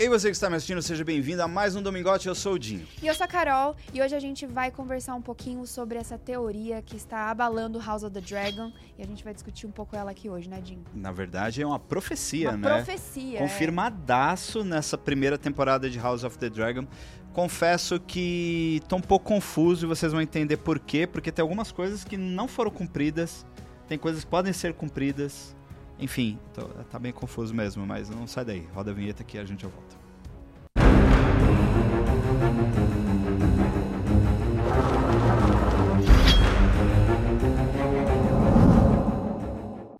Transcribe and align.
Ei, 0.00 0.08
você 0.08 0.28
que 0.28 0.32
está 0.36 0.48
me 0.48 0.54
assistindo, 0.54 0.80
seja 0.80 1.02
bem-vindo 1.04 1.42
a 1.42 1.48
mais 1.48 1.74
um 1.74 1.82
Domingote, 1.82 2.28
eu 2.28 2.34
sou 2.34 2.52
o 2.52 2.58
Dinho. 2.58 2.86
E 3.02 3.06
eu 3.08 3.12
sou 3.14 3.24
a 3.24 3.26
Carol, 3.26 3.74
e 3.92 4.00
hoje 4.00 4.14
a 4.14 4.20
gente 4.20 4.46
vai 4.46 4.70
conversar 4.70 5.16
um 5.16 5.20
pouquinho 5.20 5.66
sobre 5.66 5.98
essa 5.98 6.16
teoria 6.16 6.80
que 6.80 6.94
está 6.94 7.28
abalando 7.28 7.80
House 7.80 8.04
of 8.04 8.14
the 8.14 8.20
Dragon, 8.20 8.72
e 8.96 9.02
a 9.02 9.04
gente 9.04 9.24
vai 9.24 9.34
discutir 9.34 9.66
um 9.66 9.72
pouco 9.72 9.96
ela 9.96 10.12
aqui 10.12 10.30
hoje, 10.30 10.48
né, 10.48 10.60
Dinho? 10.60 10.84
Na 10.94 11.10
verdade, 11.10 11.60
é 11.60 11.66
uma 11.66 11.80
profecia, 11.80 12.50
Uma 12.50 12.58
né? 12.58 12.76
profecia. 12.76 13.38
é. 13.38 13.42
Confirmadaço 13.42 14.62
nessa 14.62 14.96
primeira 14.96 15.36
temporada 15.36 15.90
de 15.90 15.98
House 15.98 16.22
of 16.22 16.38
the 16.38 16.48
Dragon. 16.48 16.86
Confesso 17.32 17.98
que 17.98 18.80
tô 18.86 18.94
um 18.96 19.00
pouco 19.00 19.26
confuso 19.26 19.84
e 19.84 19.88
vocês 19.88 20.12
vão 20.12 20.22
entender 20.22 20.58
por 20.58 20.78
quê, 20.78 21.08
porque 21.08 21.32
tem 21.32 21.42
algumas 21.42 21.72
coisas 21.72 22.04
que 22.04 22.16
não 22.16 22.46
foram 22.46 22.70
cumpridas, 22.70 23.44
tem 23.88 23.98
coisas 23.98 24.22
que 24.22 24.30
podem 24.30 24.52
ser 24.52 24.74
cumpridas. 24.74 25.56
Enfim, 25.98 26.38
tô- 26.54 26.68
tá 26.90 26.98
bem 26.98 27.12
confuso 27.12 27.54
mesmo, 27.54 27.86
mas 27.86 28.08
não 28.08 28.26
sai 28.26 28.44
daí. 28.44 28.66
Roda 28.72 28.90
a 28.90 28.94
vinheta 28.94 29.24
que 29.24 29.36
a 29.38 29.44
gente 29.44 29.62
já 29.62 29.68
volta. 29.68 29.96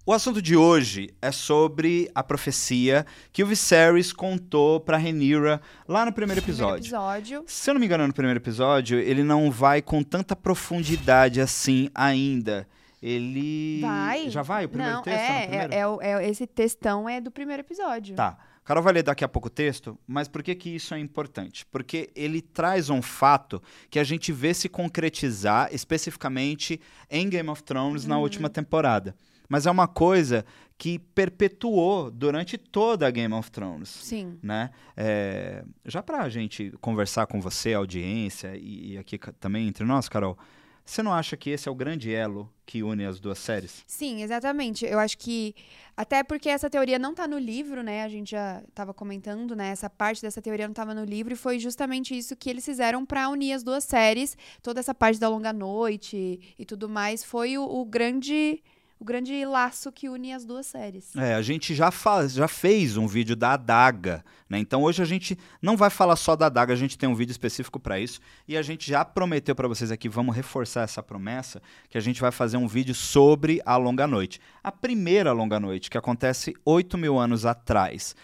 O 0.07 0.13
assunto 0.15 0.41
de 0.41 0.57
hoje 0.57 1.11
é 1.21 1.31
sobre 1.31 2.11
a 2.15 2.23
profecia 2.23 3.05
que 3.31 3.43
o 3.43 3.47
Viserys 3.47 4.11
contou 4.11 4.81
pra 4.81 4.97
Rhaenyra 4.97 5.61
lá 5.87 6.07
no 6.07 6.13
primeiro 6.13 6.41
Primeiro 6.41 6.75
episódio. 6.75 6.87
episódio. 6.87 7.45
Se 7.47 7.69
eu 7.69 7.75
não 7.75 7.79
me 7.81 7.85
engano, 7.85 8.07
no 8.07 8.13
primeiro 8.15 8.39
episódio, 8.39 8.99
ele 8.99 9.23
não 9.23 9.51
vai 9.51 9.83
com 9.83 10.03
tanta 10.03 10.35
profundidade 10.35 11.43
assim 11.43 11.91
ainda. 11.95 12.67
Ele. 13.03 13.81
Vai. 13.81 14.29
Já 14.31 14.43
vai? 14.43 14.65
O 14.65 14.69
primeiro 14.69 14.95
Não, 14.95 15.03
texto? 15.03 15.19
no 15.19 15.25
é, 15.35 15.47
é, 15.55 15.69
é, 15.73 16.25
é- 16.25 16.29
esse 16.31 16.47
textão 16.47 17.09
é 17.09 17.21
do 17.21 17.31
primeiro 17.31 17.63
episódio. 17.63 18.15
Tá. 18.17 18.37
Carol 18.65 18.83
vai 18.83 18.93
ler 18.93 19.03
daqui 19.03 19.25
a 19.25 19.29
pouco 19.29 19.47
o 19.49 19.51
texto, 19.51 19.99
mas 20.07 20.29
por 20.29 20.43
que, 20.43 20.55
que 20.55 20.69
isso 20.75 20.93
é 20.93 20.99
importante? 20.99 21.65
Porque 21.67 22.11
ele 22.15 22.43
traz 22.43 22.91
um 22.91 23.01
fato 23.01 23.63
que 23.89 23.99
a 23.99 24.05
gente 24.05 24.31
vê 24.31 24.53
se 24.53 24.69
concretizar 24.69 25.71
especificamente 25.73 26.79
em 27.11 27.29
Game 27.31 27.49
of 27.49 27.63
Thrones 27.63 28.05
na 28.05 28.17
Uhum. 28.17 28.23
última 28.23 28.51
temporada. 28.51 29.15
Mas 29.49 29.65
é 29.65 29.71
uma 29.71 29.89
coisa 29.89 30.45
que 30.77 30.99
perpetuou 30.99 32.11
durante 32.11 32.59
toda 32.59 33.07
a 33.07 33.11
Game 33.11 33.33
of 33.33 33.51
Thrones. 33.51 33.89
Sim. 33.89 34.39
né? 34.43 34.69
É, 34.95 35.65
já 35.87 36.03
pra 36.03 36.29
gente 36.29 36.71
conversar 36.81 37.27
com 37.27 37.41
você, 37.41 37.73
audiência, 37.73 38.55
e, 38.55 38.93
e 38.93 38.99
aqui 38.99 39.19
também 39.41 39.67
entre 39.67 39.85
nós, 39.87 40.11
Carol, 40.11 40.37
você 40.89 41.03
não 41.03 41.13
acha 41.13 41.37
que 41.37 41.51
esse 41.51 41.69
é 41.69 41.71
o 41.71 41.75
grande 41.75 42.15
elo 42.15 42.51
que 42.65 42.83
une 42.83 43.05
as 43.05 43.21
duas 43.21 43.39
séries? 43.39 43.85
Sim, 43.87 44.23
exatamente. 44.23 44.87
Eu 44.87 44.99
acho 44.99 45.19
que. 45.19 45.55
Até 45.95 46.23
porque 46.23 46.49
essa 46.49 46.71
teoria 46.71 46.99
não 46.99 47.15
tá 47.15 47.29
no 47.29 47.39
livro, 47.39 47.83
né? 47.83 48.05
A 48.05 48.09
gente 48.09 48.31
já 48.31 48.63
tava 48.75 48.95
comentando, 48.95 49.55
né? 49.55 49.69
Essa 49.69 49.91
parte 49.91 50.23
dessa 50.23 50.41
teoria 50.41 50.67
não 50.67 50.73
tava 50.73 50.95
no 50.95 51.05
livro, 51.05 51.35
e 51.35 51.37
foi 51.37 51.59
justamente 51.59 52.17
isso 52.17 52.35
que 52.35 52.49
eles 52.49 52.65
fizeram 52.65 53.05
pra 53.05 53.29
unir 53.29 53.53
as 53.53 53.63
duas 53.63 53.85
séries. 53.85 54.35
Toda 54.63 54.81
essa 54.81 54.95
parte 54.95 55.21
da 55.21 55.29
longa 55.29 55.53
noite 55.53 56.55
e 56.59 56.65
tudo 56.65 56.89
mais 56.89 57.23
foi 57.23 57.59
o, 57.59 57.65
o 57.65 57.85
grande. 57.85 58.63
O 59.01 59.05
grande 59.05 59.45
laço 59.47 59.93
que 59.93 60.09
une 60.09 60.33
as 60.33 60.45
duas 60.45 60.67
séries. 60.67 61.15
É, 61.15 61.35
a 61.35 61.41
gente 61.43 61.73
já, 61.75 61.91
faz, 61.91 62.33
já 62.33 62.49
fez 62.49 62.97
um 62.97 63.07
vídeo 63.07 63.37
da 63.37 63.53
adaga, 63.53 64.25
né? 64.49 64.59
Então 64.59 64.83
hoje 64.83 65.01
a 65.01 65.05
gente 65.05 65.39
não 65.63 65.77
vai 65.77 65.89
falar 65.89 66.17
só 66.17 66.35
da 66.35 66.47
adaga, 66.47 66.73
a 66.73 66.77
gente 66.77 66.99
tem 66.99 67.09
um 67.09 67.15
vídeo 67.15 67.31
específico 67.31 67.79
para 67.79 68.01
isso 68.01 68.19
e 68.49 68.57
a 68.57 68.63
gente 68.63 68.91
já 68.91 69.05
prometeu 69.05 69.55
para 69.55 69.69
vocês 69.69 69.93
aqui, 69.93 70.09
vamos 70.09 70.35
reforçar 70.35 70.83
essa 70.83 71.01
promessa, 71.03 71.63
que 71.89 71.97
a 71.97 72.01
gente 72.01 72.21
vai 72.21 72.33
fazer 72.33 72.57
um 72.57 72.67
vídeo 72.67 72.93
sobre 72.95 73.63
a 73.65 73.77
longa 73.77 74.05
noite. 74.07 74.41
A 74.65 74.73
primeira 74.73 75.31
longa 75.31 75.61
noite, 75.61 75.89
que 75.89 75.97
acontece 75.99 76.55
8 76.65 76.99
mil 76.99 77.19
anos 77.19 77.47
atrás. 77.47 78.17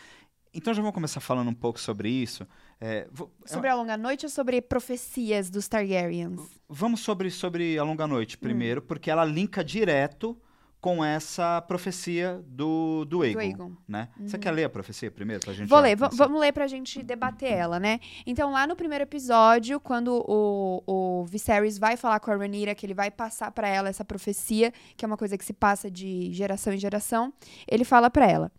Então 0.53 0.75
já 0.75 0.83
vamos 0.83 0.95
começar 0.95 1.21
falando 1.21 1.49
um 1.51 1.55
pouco 1.55 1.81
sobre 1.81 2.09
isso. 2.09 2.47
É, 2.81 3.07
vou- 3.13 3.33
Sobre 3.47 3.69
a 3.69 3.75
longa 3.75 3.97
noite 3.97 4.27
ou 4.27 4.31
sobre 4.31 4.61
profecias 4.61 5.51
dos 5.51 5.69
Targaryens? 5.69 6.41
Vamos 6.69 7.01
sobre, 7.01 7.31
sobre 7.31 7.79
a 7.79 7.83
longa 7.85 8.07
noite 8.07 8.37
primeiro, 8.37 8.81
Hum. 8.81 8.85
porque 8.89 9.11
ela 9.11 9.25
linka 9.25 9.65
direto 9.65 10.37
com 10.85 11.03
essa 11.03 11.63
profecia 11.63 12.45
do, 12.47 13.07
do 13.07 13.23
Aegon, 13.23 13.41
Aegon. 13.41 13.73
né? 13.89 14.11
Você 14.21 14.37
quer 14.37 14.51
ler 14.51 14.65
a 14.65 14.69
profecia 14.69 15.11
primeiro 15.11 15.43
pra 15.43 15.55
gente? 15.55 15.67
Vou 15.67 15.81
ler, 15.81 15.97
vamos 15.97 16.39
ler 16.39 16.53
pra 16.53 16.67
gente 16.67 17.03
debater 17.03 17.51
ela, 17.51 17.81
né? 17.81 18.01
Então, 18.27 18.53
lá 18.53 18.67
no 18.67 18.77
primeiro 18.77 19.03
episódio, 19.03 19.81
quando 19.81 20.23
o, 20.29 20.83
o 20.87 21.25
Viserys 21.25 21.79
vai 21.79 21.97
falar 21.97 22.21
com 22.21 22.31
a 22.31 22.37
Rhaenyra, 22.37 22.75
que 22.75 22.85
ele 22.85 22.93
vai 22.93 23.11
passar 23.11 23.51
pra 23.51 23.67
ela 23.67 23.89
essa 23.89 24.05
profecia, 24.05 24.75
que 24.95 25.07
é 25.07 25.09
uma 25.09 25.17
coisa 25.17 25.39
que 25.39 25.45
se 25.47 25.55
passa 25.55 25.91
de 25.91 26.31
geração 26.35 26.71
em 26.71 26.77
geração, 26.77 27.33
ele 27.67 27.83
fala 27.83 28.11
pra 28.11 28.31
ela: 28.31 28.53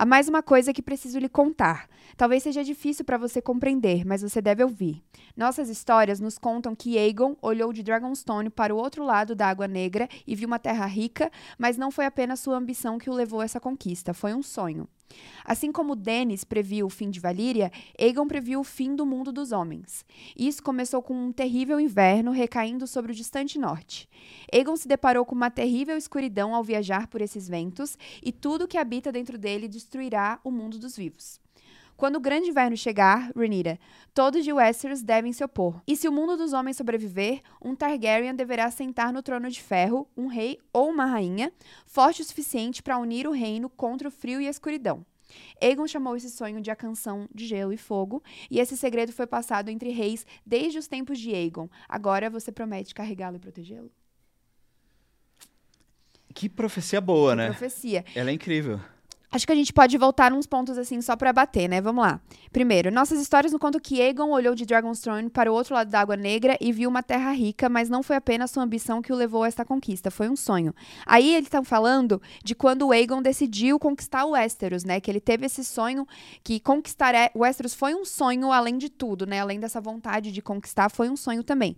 Há 0.00 0.06
mais 0.06 0.30
uma 0.30 0.42
coisa 0.42 0.72
que 0.72 0.80
preciso 0.80 1.18
lhe 1.18 1.28
contar. 1.28 1.86
Talvez 2.16 2.42
seja 2.42 2.64
difícil 2.64 3.04
pra 3.04 3.18
você 3.18 3.42
compreender, 3.42 4.02
mas 4.02 4.22
você 4.22 4.40
deve 4.40 4.64
ouvir. 4.64 5.04
Nossas 5.36 5.68
histórias 5.68 6.18
nos 6.18 6.38
contam 6.38 6.74
que 6.74 6.96
Aegon 6.96 7.36
olhou 7.42 7.70
de 7.70 7.82
Dragonstone 7.82 8.48
para 8.48 8.74
o 8.74 8.78
outro 8.78 9.04
lado 9.04 9.34
da 9.34 9.46
Água 9.46 9.68
Negra 9.68 10.08
e 10.26 10.34
viu 10.34 10.46
uma 10.46 10.58
terra 10.58 10.86
rica, 10.86 11.30
mas 11.58 11.76
não 11.76 11.90
foi 11.90 12.06
apenas 12.06 12.40
sua 12.40 12.56
ambição 12.56 12.96
que 12.96 13.10
o 13.10 13.12
levou 13.12 13.42
a 13.42 13.44
essa 13.44 13.60
conquista, 13.60 14.14
foi 14.14 14.32
um 14.32 14.42
sonho. 14.42 14.88
Assim 15.44 15.72
como 15.72 15.96
Dennis 15.96 16.44
previu 16.44 16.86
o 16.86 16.90
fim 16.90 17.10
de 17.10 17.18
Valíria, 17.18 17.72
Aegon 17.98 18.26
previu 18.26 18.60
o 18.60 18.64
fim 18.64 18.94
do 18.94 19.04
mundo 19.04 19.32
dos 19.32 19.52
homens. 19.52 20.04
Isso 20.36 20.62
começou 20.62 21.02
com 21.02 21.14
um 21.14 21.32
terrível 21.32 21.80
inverno 21.80 22.30
recaindo 22.30 22.86
sobre 22.86 23.12
o 23.12 23.14
distante 23.14 23.58
norte. 23.58 24.08
Aegon 24.52 24.76
se 24.76 24.86
deparou 24.86 25.24
com 25.24 25.34
uma 25.34 25.50
terrível 25.50 25.96
escuridão 25.96 26.54
ao 26.54 26.62
viajar 26.62 27.06
por 27.06 27.20
esses 27.20 27.48
ventos, 27.48 27.96
e 28.22 28.30
tudo 28.30 28.68
que 28.68 28.78
habita 28.78 29.10
dentro 29.10 29.38
dele 29.38 29.66
destruirá 29.66 30.38
o 30.44 30.50
mundo 30.50 30.78
dos 30.78 30.96
vivos. 30.96 31.39
Quando 32.00 32.16
o 32.16 32.20
grande 32.20 32.48
inverno 32.48 32.78
chegar, 32.78 33.30
Rhaenyra, 33.36 33.78
todos 34.14 34.42
de 34.42 34.50
Westeros 34.50 35.02
devem 35.02 35.34
se 35.34 35.44
opor. 35.44 35.82
E 35.86 35.94
se 35.94 36.08
o 36.08 36.12
mundo 36.12 36.34
dos 36.34 36.54
homens 36.54 36.78
sobreviver, 36.78 37.42
um 37.60 37.74
Targaryen 37.74 38.34
deverá 38.34 38.70
sentar 38.70 39.12
no 39.12 39.22
trono 39.22 39.50
de 39.50 39.62
ferro, 39.62 40.08
um 40.16 40.26
rei 40.26 40.58
ou 40.72 40.88
uma 40.88 41.04
rainha, 41.04 41.52
forte 41.84 42.22
o 42.22 42.24
suficiente 42.24 42.82
para 42.82 42.96
unir 42.96 43.26
o 43.26 43.32
reino 43.32 43.68
contra 43.68 44.08
o 44.08 44.10
frio 44.10 44.40
e 44.40 44.46
a 44.46 44.50
escuridão. 44.50 45.04
Aegon 45.60 45.86
chamou 45.86 46.16
esse 46.16 46.30
sonho 46.30 46.62
de 46.62 46.70
a 46.70 46.74
canção 46.74 47.28
de 47.34 47.46
gelo 47.46 47.70
e 47.70 47.76
fogo, 47.76 48.22
e 48.50 48.60
esse 48.60 48.78
segredo 48.78 49.12
foi 49.12 49.26
passado 49.26 49.68
entre 49.68 49.90
reis 49.90 50.26
desde 50.44 50.78
os 50.78 50.86
tempos 50.86 51.18
de 51.18 51.34
Aegon. 51.34 51.68
Agora 51.86 52.30
você 52.30 52.50
promete 52.50 52.94
carregá-lo 52.94 53.36
e 53.36 53.40
protegê-lo? 53.40 53.90
Que 56.34 56.48
profecia 56.48 56.98
boa, 56.98 57.36
né? 57.36 57.48
Profecia. 57.48 58.06
Ela 58.14 58.30
é 58.30 58.32
incrível. 58.32 58.80
Acho 59.32 59.46
que 59.46 59.52
a 59.52 59.56
gente 59.56 59.72
pode 59.72 59.96
voltar 59.96 60.32
uns 60.32 60.44
pontos 60.44 60.76
assim 60.76 61.00
só 61.00 61.14
pra 61.14 61.32
bater, 61.32 61.68
né? 61.68 61.80
Vamos 61.80 62.02
lá. 62.02 62.20
Primeiro, 62.52 62.90
nossas 62.90 63.20
histórias 63.20 63.52
nos 63.52 63.60
contam 63.60 63.80
que 63.80 64.02
Aegon 64.02 64.30
olhou 64.30 64.56
de 64.56 64.66
Dragonstone 64.66 65.30
para 65.30 65.52
o 65.52 65.54
outro 65.54 65.72
lado 65.72 65.88
da 65.88 66.00
Água 66.00 66.16
Negra 66.16 66.58
e 66.60 66.72
viu 66.72 66.90
uma 66.90 67.00
terra 67.00 67.30
rica, 67.30 67.68
mas 67.68 67.88
não 67.88 68.02
foi 68.02 68.16
apenas 68.16 68.50
sua 68.50 68.64
ambição 68.64 69.00
que 69.00 69.12
o 69.12 69.16
levou 69.16 69.44
a 69.44 69.46
esta 69.46 69.64
conquista, 69.64 70.10
foi 70.10 70.28
um 70.28 70.34
sonho. 70.34 70.74
Aí 71.06 71.32
eles 71.32 71.46
estão 71.46 71.62
falando 71.62 72.20
de 72.42 72.56
quando 72.56 72.88
o 72.88 72.90
Aegon 72.90 73.22
decidiu 73.22 73.78
conquistar 73.78 74.24
o 74.24 74.32
Westeros, 74.32 74.82
né? 74.82 74.98
Que 75.00 75.08
ele 75.08 75.20
teve 75.20 75.46
esse 75.46 75.62
sonho 75.64 76.08
que 76.42 76.58
conquistar 76.58 77.14
é- 77.14 77.30
o 77.32 77.40
Westeros 77.40 77.72
foi 77.72 77.94
um 77.94 78.04
sonho 78.04 78.50
além 78.50 78.76
de 78.78 78.88
tudo, 78.88 79.26
né? 79.26 79.38
Além 79.38 79.60
dessa 79.60 79.80
vontade 79.80 80.32
de 80.32 80.42
conquistar, 80.42 80.90
foi 80.90 81.08
um 81.08 81.16
sonho 81.16 81.44
também. 81.44 81.76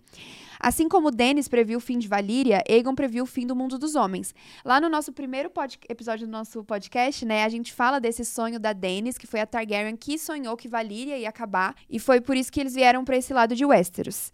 Assim 0.63 0.87
como 0.87 1.11
Dennis 1.11 1.49
previu 1.49 1.77
o 1.77 1.81
fim 1.81 1.99
de 1.99 2.07
Valíria, 2.07 2.63
Aegon 2.69 2.95
previu 2.95 3.25
o 3.25 3.27
fim 3.27 3.45
do 3.45 3.53
mundo 3.53 3.77
dos 3.77 3.95
homens. 3.95 4.33
Lá 4.63 4.79
no 4.79 4.87
nosso 4.87 5.11
primeiro 5.11 5.51
episódio 5.89 6.25
do 6.25 6.31
nosso 6.31 6.63
podcast, 6.63 7.25
né, 7.25 7.43
a 7.43 7.49
gente 7.49 7.73
fala 7.73 7.99
desse 7.99 8.23
sonho 8.23 8.57
da 8.57 8.71
Dennis, 8.71 9.17
que 9.17 9.27
foi 9.27 9.41
a 9.41 9.45
Targaryen 9.45 9.97
que 9.97 10.17
sonhou 10.17 10.55
que 10.55 10.69
Valíria 10.69 11.17
ia 11.17 11.27
acabar, 11.27 11.75
e 11.89 11.99
foi 11.99 12.21
por 12.21 12.37
isso 12.37 12.49
que 12.49 12.61
eles 12.61 12.75
vieram 12.75 13.03
para 13.03 13.17
esse 13.17 13.33
lado 13.33 13.53
de 13.53 13.65
Westeros. 13.65 14.31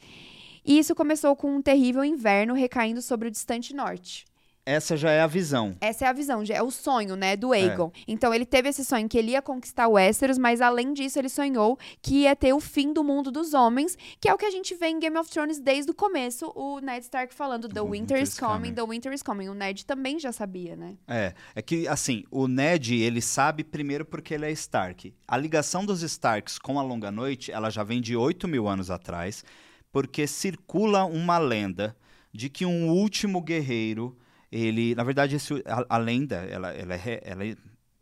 E 0.64 0.78
isso 0.78 0.94
começou 0.94 1.36
com 1.36 1.56
um 1.56 1.64
terrível 1.64 2.06
inverno 2.06 2.54
recaindo 2.54 3.02
sobre 3.02 3.28
o 3.28 3.32
distante 3.32 3.74
norte. 3.74 4.29
Essa 4.70 4.96
já 4.96 5.10
é 5.10 5.22
a 5.22 5.26
visão. 5.26 5.76
Essa 5.82 6.06
é 6.06 6.08
a 6.08 6.14
visão, 6.14 6.46
já 6.46 6.54
é 6.54 6.62
o 6.62 6.70
sonho, 6.70 7.16
né, 7.16 7.36
do 7.36 7.54
Aegon. 7.54 7.92
Então 8.08 8.32
ele 8.32 8.46
teve 8.46 8.70
esse 8.70 8.86
sonho 8.86 9.10
que 9.10 9.18
ele 9.18 9.32
ia 9.32 9.42
conquistar 9.42 9.88
o 9.88 9.94
Westeros, 9.94 10.38
mas 10.38 10.62
além 10.62 10.94
disso 10.94 11.18
ele 11.18 11.28
sonhou 11.28 11.76
que 12.04 12.20
ia 12.20 12.36
ter 12.36 12.54
o 12.54 12.60
fim 12.60 12.94
do 12.94 13.04
mundo 13.04 13.32
dos 13.32 13.56
homens, 13.56 13.98
que 14.22 14.30
é 14.30 14.34
o 14.34 14.38
que 14.38 14.46
a 14.46 14.52
gente 14.52 14.76
vê 14.76 14.90
em 14.90 15.00
Game 15.00 15.18
of 15.18 15.28
Thrones 15.28 15.60
desde 15.60 15.90
o 15.90 15.94
começo, 15.96 16.54
o 16.56 16.80
Ned 16.82 17.04
Stark 17.04 17.34
falando 17.34 17.68
The 17.68 17.82
winter 17.82 18.22
is 18.22 18.38
coming, 18.38 18.74
the 18.76 18.86
winter 18.86 19.12
is 19.12 19.24
coming. 19.24 19.50
O 19.50 19.56
Ned 19.56 19.84
também 19.88 20.20
já 20.20 20.32
sabia, 20.32 20.76
né? 20.76 20.98
É, 21.08 21.34
é 21.56 21.62
que 21.64 21.88
assim, 21.88 22.24
o 22.30 22.48
Ned, 22.48 22.96
ele 22.96 23.22
sabe 23.22 23.64
primeiro 23.64 24.06
porque 24.06 24.36
ele 24.36 24.46
é 24.46 24.52
Stark. 24.52 25.16
A 25.28 25.36
ligação 25.36 25.84
dos 25.84 26.04
Starks 26.04 26.60
com 26.60 26.78
a 26.78 26.84
Longa 26.84 27.10
Noite, 27.10 27.52
ela 27.52 27.72
já 27.72 27.84
vem 27.84 28.00
de 28.00 28.16
8 28.16 28.48
mil 28.48 28.68
anos 28.68 28.92
atrás, 28.92 29.44
porque 29.92 30.28
circula 30.28 31.06
uma 31.06 31.40
lenda 31.40 31.98
de 32.32 32.50
que 32.50 32.68
um 32.68 32.90
último 32.90 33.42
guerreiro, 33.42 34.16
ele, 34.52 34.96
na 34.96 35.04
verdade, 35.04 35.36
esse- 35.36 35.64
a, 35.66 35.86
a 35.96 35.98
lenda, 35.98 36.36
ela, 36.38 36.72
ela, 36.72 36.96
é 36.96 37.22
ela, 37.24 37.46
é- 37.46 37.56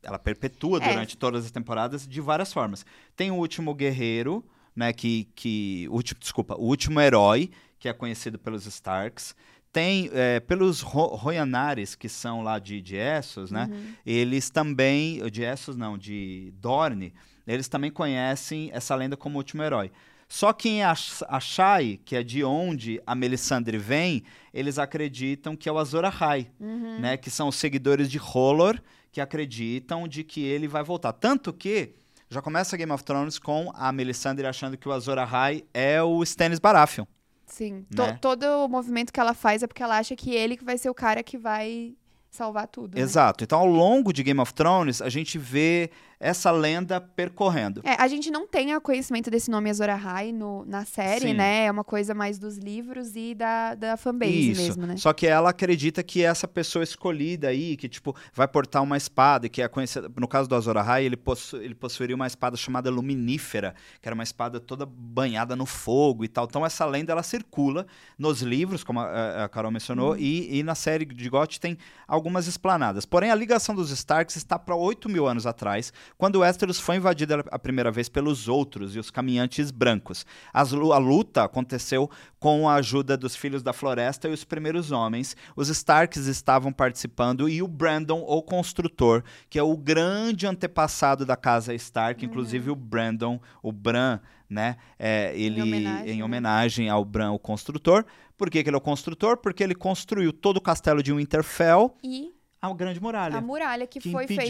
ela 0.04 0.20
perpetua 0.20 0.80
É. 0.82 0.90
durante 0.90 1.18
todas 1.18 1.46
as 1.46 1.52
temporadas 1.52 2.08
de 2.08 2.22
várias 2.22 2.54
formas. 2.54 2.86
Tem 3.16 3.32
o 3.32 3.36
último 3.36 3.74
guerreiro, 3.74 4.44
né, 4.76 4.94
que, 4.94 5.28
que 5.36 5.88
o 5.90 5.94
último, 5.96 6.20
desculpa, 6.20 6.56
o 6.56 6.64
último 6.66 7.00
herói, 7.02 7.50
que 7.80 7.90
é 7.90 7.94
conhecido 7.94 8.38
pelos 8.40 8.66
Starks. 8.66 9.36
Tem, 9.74 10.10
é, 10.14 10.40
pelos 10.40 10.82
Ro 10.82 11.08
Royanares, 11.16 11.94
que 11.94 12.08
são 12.10 12.42
lá 12.42 12.58
de, 12.58 12.82
de 12.82 12.96
Essos, 12.96 13.52
né? 13.52 13.68
Uhum. 13.70 13.94
Eles 14.06 14.50
também, 14.50 15.20
de 15.30 15.44
Essos 15.44 15.76
não, 15.76 15.98
de 15.98 16.52
Dorne, 16.60 17.14
eles 17.46 17.68
também 17.68 17.92
conhecem 17.92 18.70
essa 18.74 18.96
lenda 18.96 19.16
como 19.18 19.36
o 19.36 19.38
último 19.38 19.62
herói. 19.62 19.92
Só 20.30 20.52
que 20.52 20.68
em 20.70 20.82
Ashai, 20.84 22.00
que 22.04 22.16
é 22.16 22.22
de 22.24 22.44
onde 22.44 23.02
a 23.06 23.16
Melisandre 23.16 23.78
vem, 23.78 24.24
eles 24.54 24.78
acreditam 24.78 25.56
que 25.56 25.70
é 25.70 25.72
o 25.72 25.78
Azor 25.78 26.04
Ahai, 26.06 26.52
Uhum. 26.60 27.00
né? 27.00 27.16
Que 27.18 27.30
são 27.30 27.48
os 27.48 27.56
seguidores 27.56 28.12
de 28.12 28.18
Rolor 28.18 28.82
que 29.12 29.22
acreditam 29.22 30.08
de 30.08 30.24
que 30.24 30.44
ele 30.44 30.68
vai 30.68 30.84
voltar. 30.84 31.14
Tanto 31.14 31.54
que 31.54 31.94
já 32.30 32.42
começa 32.42 32.76
Game 32.76 32.92
of 32.92 33.04
Thrones 33.06 33.40
com 33.40 33.72
a 33.74 33.92
Melisandre 33.92 34.46
achando 34.46 34.78
que 34.78 34.88
o 34.90 34.92
Azor 34.92 35.18
Ahai 35.18 35.64
é 35.74 36.04
o 36.04 36.22
Stannis 36.24 36.60
Baratheon. 36.60 37.06
Sim. 37.46 37.86
Né? 37.90 38.18
todo 38.20 38.44
o 38.44 38.68
movimento 38.68 39.14
que 39.14 39.20
ela 39.22 39.34
faz 39.34 39.64
é 39.64 39.68
porque 39.68 39.82
ela 39.82 39.98
acha 39.98 40.14
que 40.18 40.32
ele 40.36 40.58
que 40.58 40.66
vai 40.66 40.78
ser 40.78 40.90
o 40.90 40.94
cara 40.94 41.24
que 41.24 41.38
vai 41.38 41.96
salvar 42.30 42.68
tudo. 42.68 42.96
né? 42.96 43.02
Exato. 43.02 43.44
Então, 43.44 43.60
ao 43.60 43.66
longo 43.68 44.12
de 44.14 44.24
Game 44.24 44.40
of 44.40 44.54
Thrones, 44.54 45.02
a 45.02 45.10
gente 45.10 45.38
vê 45.38 45.90
essa 46.20 46.50
lenda 46.50 47.00
percorrendo. 47.00 47.82
É, 47.84 47.94
a 48.02 48.08
gente 48.08 48.32
não 48.32 48.48
tem 48.48 48.76
o 48.76 48.82
conhecimento 48.82 49.30
desse 49.30 49.52
nome 49.52 49.70
Azor 49.70 49.88
Ahai 49.90 50.32
no, 50.32 50.66
na 50.66 50.84
série, 50.84 51.28
Sim. 51.28 51.34
né? 51.36 51.66
É 51.66 51.72
uma 51.72 51.84
coisa 51.84 52.16
mais 52.16 52.40
dos 52.40 52.58
livros 52.58 53.16
e 53.16 53.36
da, 53.36 53.76
da 53.76 53.96
fanbase 53.98 54.52
Isso. 54.52 54.62
mesmo, 54.64 54.88
né? 54.88 54.98
Só 54.98 55.14
que 55.14 55.28
ela 55.28 55.52
acredita 55.52 56.02
que 56.02 56.24
essa 56.24 56.48
pessoa 56.48 56.82
escolhida 56.84 57.50
aí, 57.50 57.78
que 57.78 57.88
tipo, 57.88 58.16
vai 58.34 58.48
portar 58.48 58.82
uma 58.82 58.98
espada, 58.98 59.46
e 59.46 59.50
que 59.50 59.62
é 59.62 59.68
conhecida. 59.68 60.12
No 60.18 60.28
caso 60.28 60.50
do 60.50 60.56
Azor 60.56 60.76
Ahai, 60.78 61.06
ele, 61.06 61.16
possu... 61.18 61.58
ele 61.58 61.76
possuiria 61.76 62.16
uma 62.16 62.26
espada 62.26 62.58
chamada 62.58 62.90
Luminífera, 62.90 63.76
que 64.02 64.08
era 64.10 64.16
uma 64.16 64.24
espada 64.24 64.60
toda 64.60 64.88
banhada 64.88 65.56
no 65.56 65.68
fogo 65.68 66.24
e 66.24 66.28
tal. 66.28 66.46
Então 66.46 66.66
essa 66.66 66.84
lenda 66.86 67.12
ela 67.12 67.22
circula 67.24 67.86
nos 68.18 68.42
livros, 68.42 68.84
como 68.84 69.00
a, 69.00 69.44
a 69.46 69.50
Carol 69.50 69.72
mencionou, 69.72 70.12
Uhum. 70.12 70.18
e, 70.18 70.60
e 70.60 70.64
na 70.64 70.74
série 70.74 71.06
de 71.06 71.30
GOT 71.30 71.60
tem 71.60 71.78
algumas 72.18 72.48
explanadas. 72.48 73.06
Porém, 73.06 73.32
a 73.32 73.36
ligação 73.36 73.74
dos 73.74 73.92
Starks 73.92 74.36
está 74.36 74.60
para 74.60 74.76
8 74.76 75.08
mil 75.08 75.28
anos 75.28 75.46
atrás, 75.46 75.94
quando 76.18 76.40
Westeros 76.40 76.80
foi 76.80 76.98
invadida 76.98 77.44
a 77.52 77.60
primeira 77.60 77.92
vez 77.92 78.10
pelos 78.10 78.48
outros 78.48 78.96
e 78.96 79.00
os 79.00 79.10
caminhantes 79.10 79.72
brancos. 79.72 80.26
As 80.54 80.74
a 80.74 80.98
luta 80.98 81.44
aconteceu 81.44 82.10
com 82.40 82.68
a 82.70 82.76
ajuda 82.76 83.18
dos 83.18 83.36
Filhos 83.36 83.64
da 83.64 83.74
Floresta 83.74 84.28
e 84.28 84.34
os 84.34 84.44
primeiros 84.44 84.92
homens. 84.92 85.36
Os 85.56 85.70
Starks 85.70 86.26
estavam 86.28 86.72
participando 86.72 87.50
e 87.50 87.62
o 87.62 87.68
Brandon, 87.68 88.24
o 88.28 88.42
construtor, 88.42 89.24
que 89.50 89.58
é 89.58 89.64
o 89.64 89.76
grande 89.76 90.46
antepassado 90.46 91.26
da 91.26 91.36
casa 91.36 91.74
Stark, 91.74 92.24
inclusive 92.26 92.70
o 92.70 92.76
Brandon, 92.76 93.40
o 93.62 93.72
Bran, 93.72 94.20
né? 94.50 94.78
é, 94.98 95.38
ele 95.38 95.62
homenagem, 95.62 96.14
em 96.14 96.18
né? 96.20 96.24
homenagem 96.24 96.90
ao 96.90 97.04
Bran, 97.04 97.32
o 97.32 97.40
construtor. 97.40 98.06
Por 98.38 98.50
que, 98.50 98.62
que 98.64 98.70
ele 98.70 98.76
é 98.76 98.78
o 98.78 98.82
construtor? 98.82 99.38
Porque 99.38 99.64
ele 99.64 99.74
construiu 99.76 100.32
todo 100.32 100.58
o 100.58 100.62
castelo 100.62 101.02
de 101.02 101.12
Winterfell, 101.12 101.96
E 102.04 102.34
a 102.62 102.72
Grande 102.74 103.02
Muralha, 103.02 103.38
a 103.38 103.42
muralha 103.42 103.86
que, 103.88 104.00
que 104.00 104.12
foi 104.12 104.26
feita. 104.28 104.44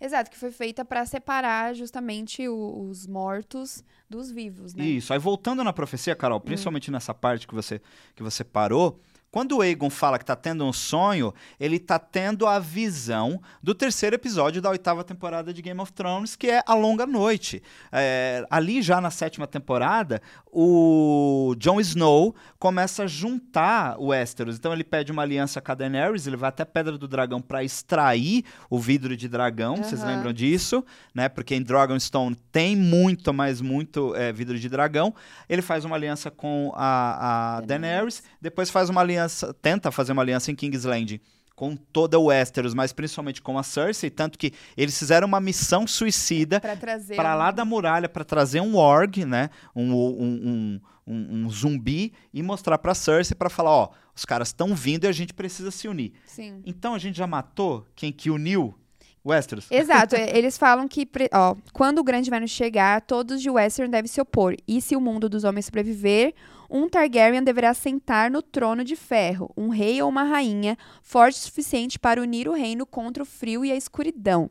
Exato, 0.00 0.30
que 0.30 0.36
foi 0.36 0.50
feita 0.50 0.84
pra 0.84 1.06
separar 1.06 1.74
justamente 1.76 2.48
o- 2.48 2.88
os 2.90 3.06
mortos 3.06 3.84
dos 4.10 4.32
vivos, 4.32 4.74
né? 4.74 4.84
Isso. 4.84 5.12
Aí 5.12 5.18
voltando 5.18 5.62
na 5.62 5.72
profecia, 5.72 6.16
Carol, 6.16 6.40
principalmente 6.40 6.90
nessa 6.90 7.14
parte 7.14 7.46
que 7.46 7.54
você, 7.54 7.80
que 8.16 8.22
você 8.22 8.42
parou, 8.42 9.00
quando 9.32 9.56
o 9.56 9.62
Aegon 9.62 9.88
fala 9.88 10.18
que 10.18 10.24
tá 10.26 10.36
tendo 10.36 10.62
um 10.64 10.74
sonho, 10.74 11.32
ele 11.58 11.78
tá 11.78 11.98
tendo 11.98 12.46
a 12.46 12.58
visão 12.58 13.40
do 13.62 13.74
terceiro 13.74 14.14
episódio 14.14 14.60
da 14.60 14.68
oitava 14.68 15.02
temporada 15.02 15.54
de 15.54 15.62
Game 15.62 15.80
of 15.80 15.90
Thrones, 15.90 16.36
que 16.36 16.48
é 16.50 16.62
A 16.66 16.74
Longa 16.74 17.06
Noite. 17.06 17.62
É, 17.90 18.44
ali 18.50 18.82
já 18.82 19.00
na 19.00 19.10
sétima 19.10 19.46
temporada, 19.46 20.20
o 20.52 21.54
Jon 21.58 21.80
Snow 21.80 22.34
começa 22.58 23.04
a 23.04 23.06
juntar 23.06 23.98
o 23.98 24.08
Westeros. 24.08 24.56
Então 24.56 24.70
ele 24.70 24.84
pede 24.84 25.10
uma 25.10 25.22
aliança 25.22 25.62
com 25.62 25.72
a 25.72 25.74
Daenerys, 25.74 26.26
ele 26.26 26.36
vai 26.36 26.50
até 26.50 26.62
Pedra 26.62 26.98
do 26.98 27.08
Dragão 27.08 27.40
para 27.40 27.64
extrair 27.64 28.44
o 28.68 28.78
vidro 28.78 29.16
de 29.16 29.28
dragão. 29.28 29.76
Vocês 29.76 30.02
Aham. 30.02 30.14
lembram 30.14 30.32
disso? 30.34 30.84
Né? 31.14 31.30
Porque 31.30 31.54
em 31.54 31.62
Dragonstone 31.62 32.36
tem 32.52 32.76
muito, 32.76 33.32
mas 33.32 33.62
muito 33.62 34.14
é, 34.14 34.30
vidro 34.30 34.58
de 34.58 34.68
dragão. 34.68 35.14
Ele 35.48 35.62
faz 35.62 35.86
uma 35.86 35.96
aliança 35.96 36.30
com 36.30 36.70
a, 36.76 37.56
a 37.56 37.60
Daenerys, 37.62 38.22
depois 38.38 38.68
faz 38.68 38.90
uma 38.90 39.00
aliança, 39.00 39.21
tenta 39.60 39.90
fazer 39.90 40.12
uma 40.12 40.22
aliança 40.22 40.50
em 40.50 40.54
King's 40.54 40.84
Landing 40.84 41.20
com 41.54 41.76
toda 41.76 42.18
o 42.18 42.24
Westeros, 42.24 42.72
mas 42.74 42.92
principalmente 42.92 43.40
com 43.42 43.58
a 43.58 43.62
Cersei, 43.62 44.08
tanto 44.10 44.38
que 44.38 44.52
eles 44.76 44.98
fizeram 44.98 45.28
uma 45.28 45.40
missão 45.40 45.86
suicida 45.86 46.60
para 46.60 47.34
um- 47.34 47.38
lá 47.38 47.50
da 47.50 47.64
muralha 47.64 48.08
para 48.08 48.24
trazer 48.24 48.60
um 48.60 48.74
org, 48.74 49.24
né, 49.24 49.50
um, 49.76 49.92
um, 49.92 50.22
um, 50.22 50.80
um- 51.06 51.44
um 51.44 51.50
zumbi 51.50 52.12
e 52.32 52.42
mostrar 52.42 52.78
para 52.78 52.94
Cersei 52.94 53.36
para 53.36 53.50
falar, 53.50 53.70
ó, 53.70 53.90
os 54.14 54.24
caras 54.24 54.48
estão 54.48 54.74
vindo 54.74 55.04
e 55.04 55.08
a 55.08 55.12
gente 55.12 55.34
precisa 55.34 55.70
se 55.70 55.86
unir. 55.86 56.12
Sim. 56.24 56.62
Então 56.64 56.94
a 56.94 56.98
gente 56.98 57.16
já 57.18 57.26
matou 57.26 57.86
quem 57.94 58.10
que 58.12 58.30
uniu 58.30 58.74
Westeros? 59.24 59.66
Exato, 59.70 60.16
e- 60.16 60.30
eles 60.36 60.58
falam 60.58 60.88
que, 60.88 61.08
ó, 61.32 61.56
quando 61.72 61.98
o 61.98 62.04
grande 62.04 62.28
inverno 62.28 62.48
chegar, 62.48 63.00
todos 63.02 63.40
de 63.40 63.48
Western 63.50 63.90
devem 63.90 64.08
se 64.08 64.20
opor. 64.20 64.56
E 64.66 64.80
se 64.80 64.96
o 64.96 65.00
mundo 65.00 65.28
dos 65.28 65.44
homens 65.44 65.66
sobreviver, 65.66 66.34
um 66.68 66.88
Targaryen 66.88 67.42
deverá 67.42 67.74
sentar 67.74 68.30
no 68.30 68.40
trono 68.40 68.82
de 68.82 68.96
ferro, 68.96 69.52
um 69.56 69.68
rei 69.68 70.00
ou 70.00 70.08
uma 70.08 70.22
rainha, 70.24 70.76
forte 71.02 71.36
o 71.36 71.42
suficiente 71.42 71.98
para 71.98 72.20
unir 72.20 72.48
o 72.48 72.52
reino 72.54 72.86
contra 72.86 73.22
o 73.22 73.26
frio 73.26 73.64
e 73.64 73.70
a 73.70 73.76
escuridão. 73.76 74.50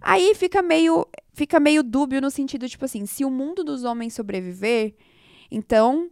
Aí 0.00 0.34
fica 0.34 0.60
meio, 0.62 1.06
fica 1.32 1.58
meio 1.58 1.82
dúbio 1.82 2.20
no 2.20 2.30
sentido, 2.30 2.68
tipo 2.68 2.84
assim, 2.84 3.06
se 3.06 3.24
o 3.24 3.30
mundo 3.30 3.64
dos 3.64 3.82
homens 3.82 4.12
sobreviver, 4.12 4.94
então 5.50 6.10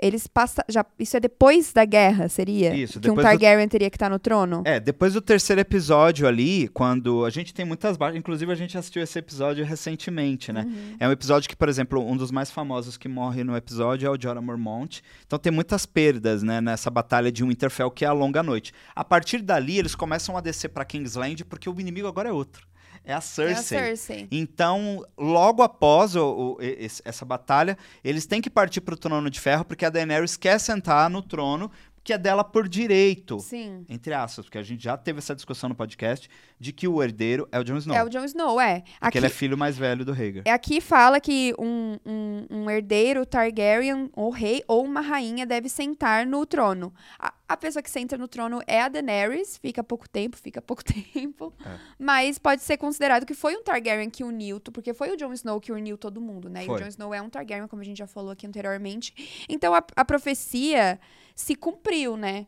eles 0.00 0.26
passam. 0.26 0.64
Já, 0.68 0.84
isso 0.98 1.16
é 1.16 1.20
depois 1.20 1.72
da 1.72 1.84
guerra, 1.84 2.28
seria? 2.28 2.74
Isso, 2.74 2.94
que 3.00 3.10
um 3.10 3.14
depois 3.14 3.26
do- 3.26 3.30
Targaryen 3.30 3.68
teria 3.68 3.90
que 3.90 3.96
estar 3.96 4.08
no 4.08 4.18
trono? 4.18 4.62
É, 4.64 4.80
depois 4.80 5.12
do 5.12 5.20
terceiro 5.20 5.60
episódio 5.60 6.26
ali, 6.26 6.68
quando 6.68 7.24
a 7.24 7.30
gente 7.30 7.52
tem 7.54 7.64
muitas 7.64 7.96
baixas, 7.96 8.18
inclusive 8.18 8.50
a 8.50 8.54
gente 8.54 8.76
assistiu 8.78 9.02
esse 9.02 9.18
episódio 9.18 9.64
recentemente, 9.64 10.52
né? 10.52 10.62
Uhum. 10.66 10.96
É 10.98 11.08
um 11.08 11.12
episódio 11.12 11.48
que, 11.48 11.56
por 11.56 11.68
exemplo, 11.68 12.00
um 12.04 12.16
dos 12.16 12.30
mais 12.30 12.50
famosos 12.50 12.96
que 12.96 13.08
morre 13.08 13.44
no 13.44 13.56
episódio 13.56 14.06
é 14.06 14.10
o 14.10 14.20
Jorah 14.20 14.40
Mormont. 14.40 15.02
Então 15.26 15.38
tem 15.38 15.52
muitas 15.52 15.84
perdas, 15.86 16.42
né, 16.42 16.60
nessa 16.60 16.90
batalha 16.90 17.30
de 17.30 17.44
Winterfell, 17.44 17.90
que 17.90 18.04
é 18.04 18.08
a 18.08 18.12
longa 18.12 18.42
noite. 18.42 18.72
A 18.94 19.04
partir 19.04 19.42
dali, 19.42 19.78
eles 19.78 19.94
começam 19.94 20.36
a 20.36 20.40
descer 20.40 20.68
pra 20.70 20.84
Kingsland, 20.84 21.44
porque 21.44 21.68
o 21.68 21.80
inimigo 21.80 22.08
agora 22.08 22.28
é 22.28 22.32
outro. 22.32 22.66
É 23.04 23.12
a 23.12 23.14
É 23.14 23.18
a 23.18 23.20
Cersei. 23.20 23.78
Cersei. 23.78 24.28
Então, 24.30 25.04
logo 25.18 25.62
após 25.62 26.14
o- 26.16 26.56
o- 26.58 26.62
esse- 26.62 27.02
essa 27.04 27.24
batalha, 27.24 27.76
eles 28.04 28.26
têm 28.26 28.40
que 28.40 28.50
partir 28.50 28.80
pro 28.80 28.96
trono 28.96 29.30
de 29.30 29.40
ferro, 29.40 29.64
porque 29.64 29.84
a 29.84 29.90
Daenerys 29.90 30.36
quer 30.36 30.58
sentar 30.60 31.08
no 31.10 31.22
trono, 31.22 31.70
que 32.02 32.14
é 32.14 32.18
dela 32.18 32.42
por 32.42 32.66
direito. 32.66 33.38
Sim. 33.40 33.84
Entre 33.88 34.14
aspas, 34.14 34.46
porque 34.46 34.56
a 34.56 34.62
gente 34.62 34.82
já 34.82 34.96
teve 34.96 35.18
essa 35.18 35.34
discussão 35.34 35.68
no 35.68 35.74
podcast 35.74 36.30
de 36.58 36.72
que 36.72 36.88
o 36.88 37.02
herdeiro 37.02 37.46
é 37.52 37.58
o 37.60 37.62
Jon 37.64 37.76
Snow. 37.76 37.94
É 37.96 38.02
o 38.02 38.08
Jon 38.08 38.24
Snow, 38.24 38.58
é. 38.58 38.80
Porque 38.80 38.94
Aqui, 39.02 39.18
ele 39.18 39.26
é 39.26 39.30
filho 39.30 39.56
mais 39.56 39.76
velho 39.76 40.02
do 40.04 40.12
Rhaegar. 40.12 40.44
aqui 40.48 40.80
fala 40.80 41.20
que 41.20 41.54
um, 41.58 41.98
um, 42.06 42.46
um 42.50 42.70
herdeiro 42.70 43.26
Targaryen, 43.26 44.08
ou 44.14 44.30
rei, 44.30 44.62
ou 44.66 44.82
uma 44.82 45.02
rainha 45.02 45.44
deve 45.44 45.68
sentar 45.68 46.26
no 46.26 46.46
trono. 46.46 46.92
A, 47.18 47.34
a 47.50 47.56
pessoa 47.56 47.82
que 47.82 47.90
senta 47.90 48.16
no 48.16 48.28
trono 48.28 48.62
é 48.64 48.80
a 48.80 48.88
Daenerys, 48.88 49.58
fica 49.58 49.82
pouco 49.82 50.08
tempo, 50.08 50.36
fica 50.36 50.62
pouco 50.62 50.84
tempo. 50.86 51.52
É. 51.66 51.78
Mas 51.98 52.38
pode 52.38 52.62
ser 52.62 52.76
considerado 52.76 53.26
que 53.26 53.34
foi 53.34 53.56
um 53.56 53.62
Targaryen 53.64 54.08
que 54.08 54.22
uniu, 54.22 54.60
porque 54.60 54.94
foi 54.94 55.10
o 55.10 55.16
Jon 55.16 55.32
Snow 55.32 55.60
que 55.60 55.72
uniu 55.72 55.98
todo 55.98 56.20
mundo, 56.20 56.48
né? 56.48 56.62
E 56.62 56.66
Foi. 56.66 56.76
o 56.76 56.78
Jon 56.78 56.86
Snow 56.86 57.12
é 57.12 57.20
um 57.20 57.28
Targaryen, 57.28 57.66
como 57.66 57.82
a 57.82 57.84
gente 57.84 57.98
já 57.98 58.06
falou 58.06 58.30
aqui 58.30 58.46
anteriormente. 58.46 59.44
Então 59.48 59.74
a, 59.74 59.82
a 59.96 60.04
profecia 60.04 61.00
se 61.34 61.56
cumpriu, 61.56 62.16
né? 62.16 62.46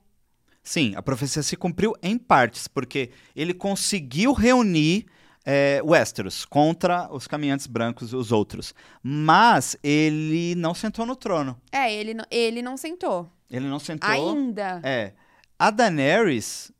Sim, 0.62 0.94
a 0.94 1.02
profecia 1.02 1.42
se 1.42 1.56
cumpriu 1.56 1.96
em 2.00 2.16
partes, 2.16 2.68
porque 2.68 3.10
ele 3.34 3.52
conseguiu 3.52 4.32
reunir 4.32 5.06
é, 5.44 5.80
Westeros 5.84 6.44
contra 6.44 7.12
os 7.12 7.26
caminhantes 7.26 7.66
brancos, 7.66 8.12
os 8.12 8.30
outros. 8.32 8.74
Mas 9.02 9.76
ele 9.82 10.54
não 10.56 10.74
sentou 10.74 11.04
no 11.06 11.16
trono. 11.16 11.60
É, 11.70 11.92
ele, 11.92 12.14
não- 12.14 12.24
ele 12.30 12.62
não 12.62 12.76
sentou. 12.76 13.30
Ele 13.50 13.66
não 13.66 13.78
sentou. 13.78 14.08
Ainda. 14.10 14.80
É. 14.82 15.12
A 15.58 15.70
Daenerys. 15.70 16.72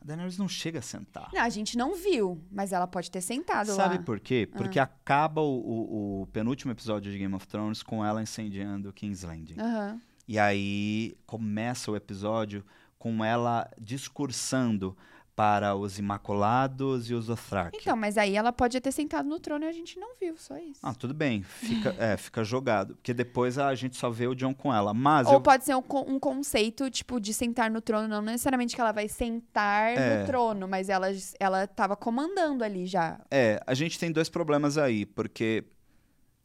A 0.00 0.04
Daenerys 0.04 0.38
não 0.38 0.48
chega 0.48 0.78
a 0.78 0.82
sentar. 0.82 1.28
Não, 1.34 1.42
a 1.42 1.48
gente 1.50 1.76
não 1.76 1.94
viu, 1.94 2.40
mas 2.50 2.72
ela 2.72 2.86
pode 2.86 3.10
ter 3.10 3.20
sentado 3.20 3.72
Sabe 3.72 3.96
lá. 3.98 4.02
por 4.02 4.18
quê? 4.20 4.48
Porque 4.50 4.78
acaba 4.78 5.40
o, 5.42 5.58
o- 5.58 6.22
o 6.22 6.26
penúltimo 6.28 6.72
episódio 6.72 7.12
de 7.12 7.18
Game 7.18 7.34
of 7.34 7.46
Thrones 7.46 7.82
com 7.82 8.04
ela 8.04 8.22
incendiando 8.22 8.92
King's 8.92 9.22
Landing. 9.22 9.56
Aham. 9.60 10.00
E 10.26 10.38
aí 10.38 11.16
começa 11.26 11.90
o 11.90 11.96
episódio 11.96 12.64
com 12.98 13.24
ela 13.24 13.68
discursando 13.80 14.96
para 15.38 15.76
os 15.76 16.00
Imaculados 16.00 17.08
e 17.08 17.14
os 17.14 17.26
Dothraki. 17.26 17.78
Então, 17.80 17.96
mas 17.96 18.18
aí 18.18 18.34
ela 18.34 18.52
pode 18.52 18.80
ter 18.80 18.90
sentado 18.90 19.28
no 19.28 19.38
trono 19.38 19.64
e 19.64 19.68
a 19.68 19.72
gente 19.72 19.96
não 19.96 20.16
viu, 20.20 20.36
só 20.36 20.58
isso. 20.58 20.80
Ah, 20.82 20.92
tudo 20.92 21.14
bem, 21.14 21.44
fica, 21.44 21.94
é, 21.96 22.16
fica 22.16 22.42
jogado. 22.42 22.96
Porque 22.96 23.14
depois 23.14 23.56
a 23.56 23.72
gente 23.76 23.96
só 23.96 24.10
vê 24.10 24.26
o 24.26 24.34
John 24.34 24.52
com 24.52 24.74
ela. 24.74 24.92
Mas 24.92 25.28
Ou 25.28 25.34
eu, 25.34 25.40
pode 25.40 25.64
ser 25.64 25.76
um, 25.76 25.84
um 26.08 26.18
conceito, 26.18 26.90
tipo, 26.90 27.20
de 27.20 27.32
sentar 27.32 27.70
no 27.70 27.80
trono, 27.80 28.08
não 28.08 28.20
necessariamente 28.20 28.74
que 28.74 28.80
ela 28.80 28.90
vai 28.90 29.06
sentar 29.06 29.96
É. 29.96 30.18
no 30.18 30.26
trono, 30.26 30.66
mas 30.66 30.88
ela, 30.88 31.06
ela 31.38 31.68
tava 31.68 31.94
comandando 31.94 32.64
ali 32.64 32.88
já. 32.88 33.20
É, 33.30 33.62
a 33.64 33.74
gente 33.74 33.96
tem 33.96 34.10
dois 34.10 34.28
problemas 34.28 34.76
aí, 34.76 35.06
porque 35.06 35.62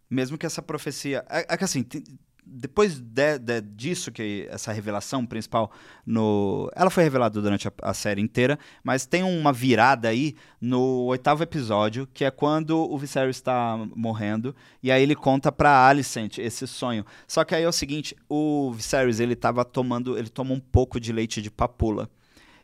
mesmo 0.08 0.38
que 0.38 0.46
essa 0.46 0.62
profecia. 0.62 1.26
É, 1.28 1.48
é 1.56 1.58
que 1.58 1.64
assim, 1.64 1.82
tem, 1.82 2.04
depois 2.46 3.00
de, 3.00 3.40
de, 3.40 3.62
disso, 3.62 4.12
que 4.12 4.48
essa 4.50 4.72
revelação 4.72 5.26
principal 5.26 5.72
no. 6.06 6.70
Ela 6.76 6.90
foi 6.90 7.04
revelada 7.04 7.42
durante 7.42 7.68
a, 7.68 7.72
a, 7.82 7.94
série 7.94 8.22
inteira, 8.22 8.60
mas 8.84 9.06
tem 9.06 9.24
uma 9.24 9.52
virada 9.52 10.08
aí 10.08 10.36
no 10.60 11.06
oitavo 11.06 11.44
episódio, 11.44 12.08
que 12.14 12.26
é 12.26 12.32
quando 12.32 12.78
o 12.78 12.98
Viserys 12.98 13.38
está 13.38 13.78
morrendo, 13.96 14.56
e 14.82 14.92
aí 14.92 15.02
ele 15.02 15.16
conta 15.16 15.52
pra 15.52 15.88
Alicent 15.88 16.38
esse 16.38 16.68
sonho. 16.68 17.06
Só 17.28 17.44
que 17.44 17.56
aí 17.56 17.64
é 17.64 17.68
o 17.68 17.72
seguinte: 17.72 18.16
o 18.30 18.72
Viserys 18.74 19.20
ele 19.20 19.36
tava 19.36 19.66
tomando. 19.66 20.18
Ele 20.18 20.30
toma 20.30 20.54
um 20.54 20.60
pouco 20.60 21.00
de 21.00 21.12
leite 21.12 21.42
de 21.42 21.50
papula 21.50 22.10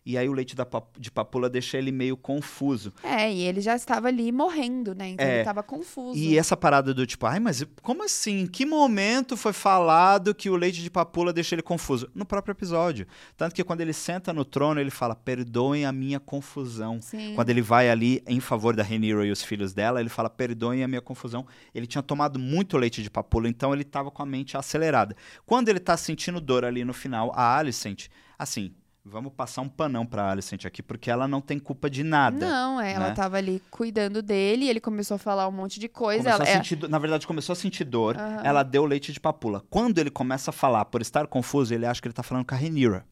e 0.10 0.18
aí 0.18 0.28
o 0.28 0.34
leite 0.34 0.56
da, 0.56 0.66
de 0.98 1.12
papula 1.12 1.48
deixa 1.48 1.78
ele 1.78 1.92
meio 1.92 2.18
confuso. 2.18 2.92
É, 3.04 3.32
e 3.32 3.44
ele 3.44 3.62
já 3.62 3.76
estava 3.76 4.08
ali 4.08 4.32
morrendo, 4.32 4.96
né? 4.96 5.10
Então 5.10 5.24
é, 5.24 5.30
ele 5.30 5.40
estava 5.42 5.62
confuso. 5.62 6.18
E 6.18 6.36
essa 6.36 6.58
parada 6.58 6.96
do 6.96 7.06
tipo, 7.06 7.28
ai, 7.28 7.40
mas 7.40 7.64
como 7.84 8.04
assim? 8.04 8.40
Em 8.40 8.48
que 8.48 8.66
momento 8.66 9.38
foi 9.38 9.54
falado 9.54 10.34
que 10.34 10.50
o 10.50 10.56
leite 10.56 10.82
de 10.82 10.90
papula 10.90 11.32
deixa 11.32 11.54
ele 11.54 11.62
confuso? 11.62 12.10
No 12.16 12.26
próprio 12.26 12.54
episódio. 12.54 13.06
Tanto 13.38 13.54
que 13.54 13.64
quando 13.64 13.82
ele 13.82 13.94
senta 13.94 14.34
no 14.34 14.44
trono, 14.44 14.82
ele 14.82 14.90
fala, 14.90 15.16
perdoem 15.16 15.86
a 15.86 15.92
minha 15.92 16.20
confusão. 16.20 17.00
Sim. 17.00 17.36
Quando 17.36 17.52
ele 17.52 17.62
vai 17.62 17.88
ali 17.88 18.24
em 18.26 18.40
favor 18.40 18.76
da 18.76 18.82
Rhaenyra 18.82 19.28
e 19.28 19.32
os 19.32 19.44
filhos 19.44 19.74
dela, 19.74 20.00
ele 20.00 20.10
fala, 20.10 20.28
perdoem 20.28 20.84
a 20.84 20.88
minha 20.88 21.02
confusão. 21.02 21.46
Ele 21.72 21.86
tinha 21.86 22.02
tomado 22.02 22.40
muito 22.40 22.78
leite 22.78 23.04
de 23.04 23.12
papula, 23.12 23.48
então 23.48 23.74
ele 23.74 23.84
estava 23.84 24.10
com 24.10 24.24
a 24.24 24.26
mente 24.26 24.58
acelerada. 24.58 25.16
Quando 25.46 25.70
ele 25.70 25.78
está 25.78 25.96
sentindo 25.96 26.42
dor 26.42 26.66
ali 26.66 26.84
no 26.84 26.96
final, 26.96 27.32
a 27.36 27.56
Alicent, 27.56 28.08
assim, 28.40 28.74
Vamos 29.10 29.34
passar 29.34 29.62
um 29.62 29.68
panão 29.68 30.06
pra 30.06 30.30
Alicent 30.30 30.66
aqui, 30.66 30.84
porque 30.84 31.10
ela 31.10 31.28
não 31.28 31.42
tem 31.42 31.58
culpa 31.58 31.90
de 31.90 32.04
nada. 32.04 32.38
Não, 32.38 32.80
é, 32.80 32.86
né? 32.86 32.94
ela 32.94 33.12
tava 33.12 33.38
ali 33.38 33.62
cuidando 33.72 34.22
dele, 34.22 34.70
ele 34.70 34.80
começou 34.80 35.16
a 35.16 35.18
falar 35.18 35.48
um 35.48 35.52
monte 35.52 35.80
de 35.80 35.90
coisa. 35.90 36.30
Ela, 36.30 36.44
é... 36.44 36.54
sentir, 36.54 36.88
na 36.88 37.00
verdade, 37.00 37.26
começou 37.26 37.54
a 37.54 37.56
sentir 37.56 37.84
dor, 37.86 38.16
uhum. 38.16 38.42
ela 38.44 38.62
deu 38.62 38.86
leite 38.86 39.12
de 39.12 39.20
papula. 39.20 39.64
Quando 39.70 39.98
ele 39.98 40.12
começa 40.12 40.52
a 40.52 40.54
falar, 40.54 40.86
por 40.86 41.02
estar 41.02 41.26
confuso, 41.26 41.74
ele 41.74 41.88
acha 41.88 42.00
que 42.00 42.08
ele 42.08 42.14
tá 42.14 42.22
falando 42.22 42.46
com 42.46 42.54
a 42.54 42.58
Renira. 42.58 43.04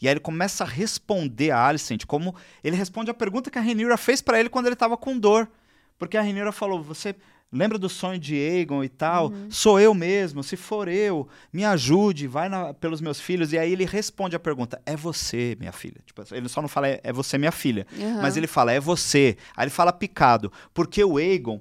E 0.00 0.08
aí 0.08 0.14
ele 0.14 0.20
começa 0.20 0.64
a 0.64 0.66
responder 0.66 1.50
a 1.50 1.66
Alicent 1.66 2.04
como 2.06 2.34
ele 2.62 2.76
responde 2.76 3.10
a 3.10 3.14
pergunta 3.14 3.50
que 3.50 3.58
a 3.58 3.62
Renira 3.62 3.96
fez 3.96 4.22
para 4.22 4.40
ele 4.40 4.48
quando 4.48 4.66
ele 4.66 4.76
tava 4.76 4.96
com 4.96 5.18
dor. 5.18 5.48
Porque 5.98 6.16
a 6.16 6.22
Renira 6.22 6.52
falou: 6.52 6.82
"Você 6.82 7.14
Lembra 7.54 7.78
do 7.78 7.88
sonho 7.88 8.18
de 8.18 8.34
Aegon 8.34 8.82
e 8.82 8.88
tal? 8.88 9.28
Uhum. 9.28 9.48
Sou 9.48 9.78
eu 9.78 9.94
mesmo, 9.94 10.42
se 10.42 10.56
for 10.56 10.88
eu, 10.88 11.28
me 11.52 11.64
ajude, 11.64 12.26
vai 12.26 12.48
na, 12.48 12.74
pelos 12.74 13.00
meus 13.00 13.20
filhos. 13.20 13.52
E 13.52 13.58
aí 13.58 13.70
ele 13.70 13.84
responde 13.84 14.34
a 14.34 14.40
pergunta: 14.40 14.82
É 14.84 14.96
você, 14.96 15.56
minha 15.60 15.70
filha? 15.70 16.00
Tipo, 16.04 16.24
ele 16.32 16.48
só 16.48 16.60
não 16.60 16.68
fala 16.68 16.88
é, 16.88 17.00
é 17.04 17.12
você, 17.12 17.38
minha 17.38 17.52
filha. 17.52 17.86
Uhum. 17.96 18.20
Mas 18.20 18.36
ele 18.36 18.48
fala: 18.48 18.72
É 18.72 18.80
você. 18.80 19.36
Aí 19.56 19.64
ele 19.64 19.70
fala 19.70 19.92
picado. 19.92 20.52
Porque 20.74 21.04
o 21.04 21.16
Aegon 21.16 21.60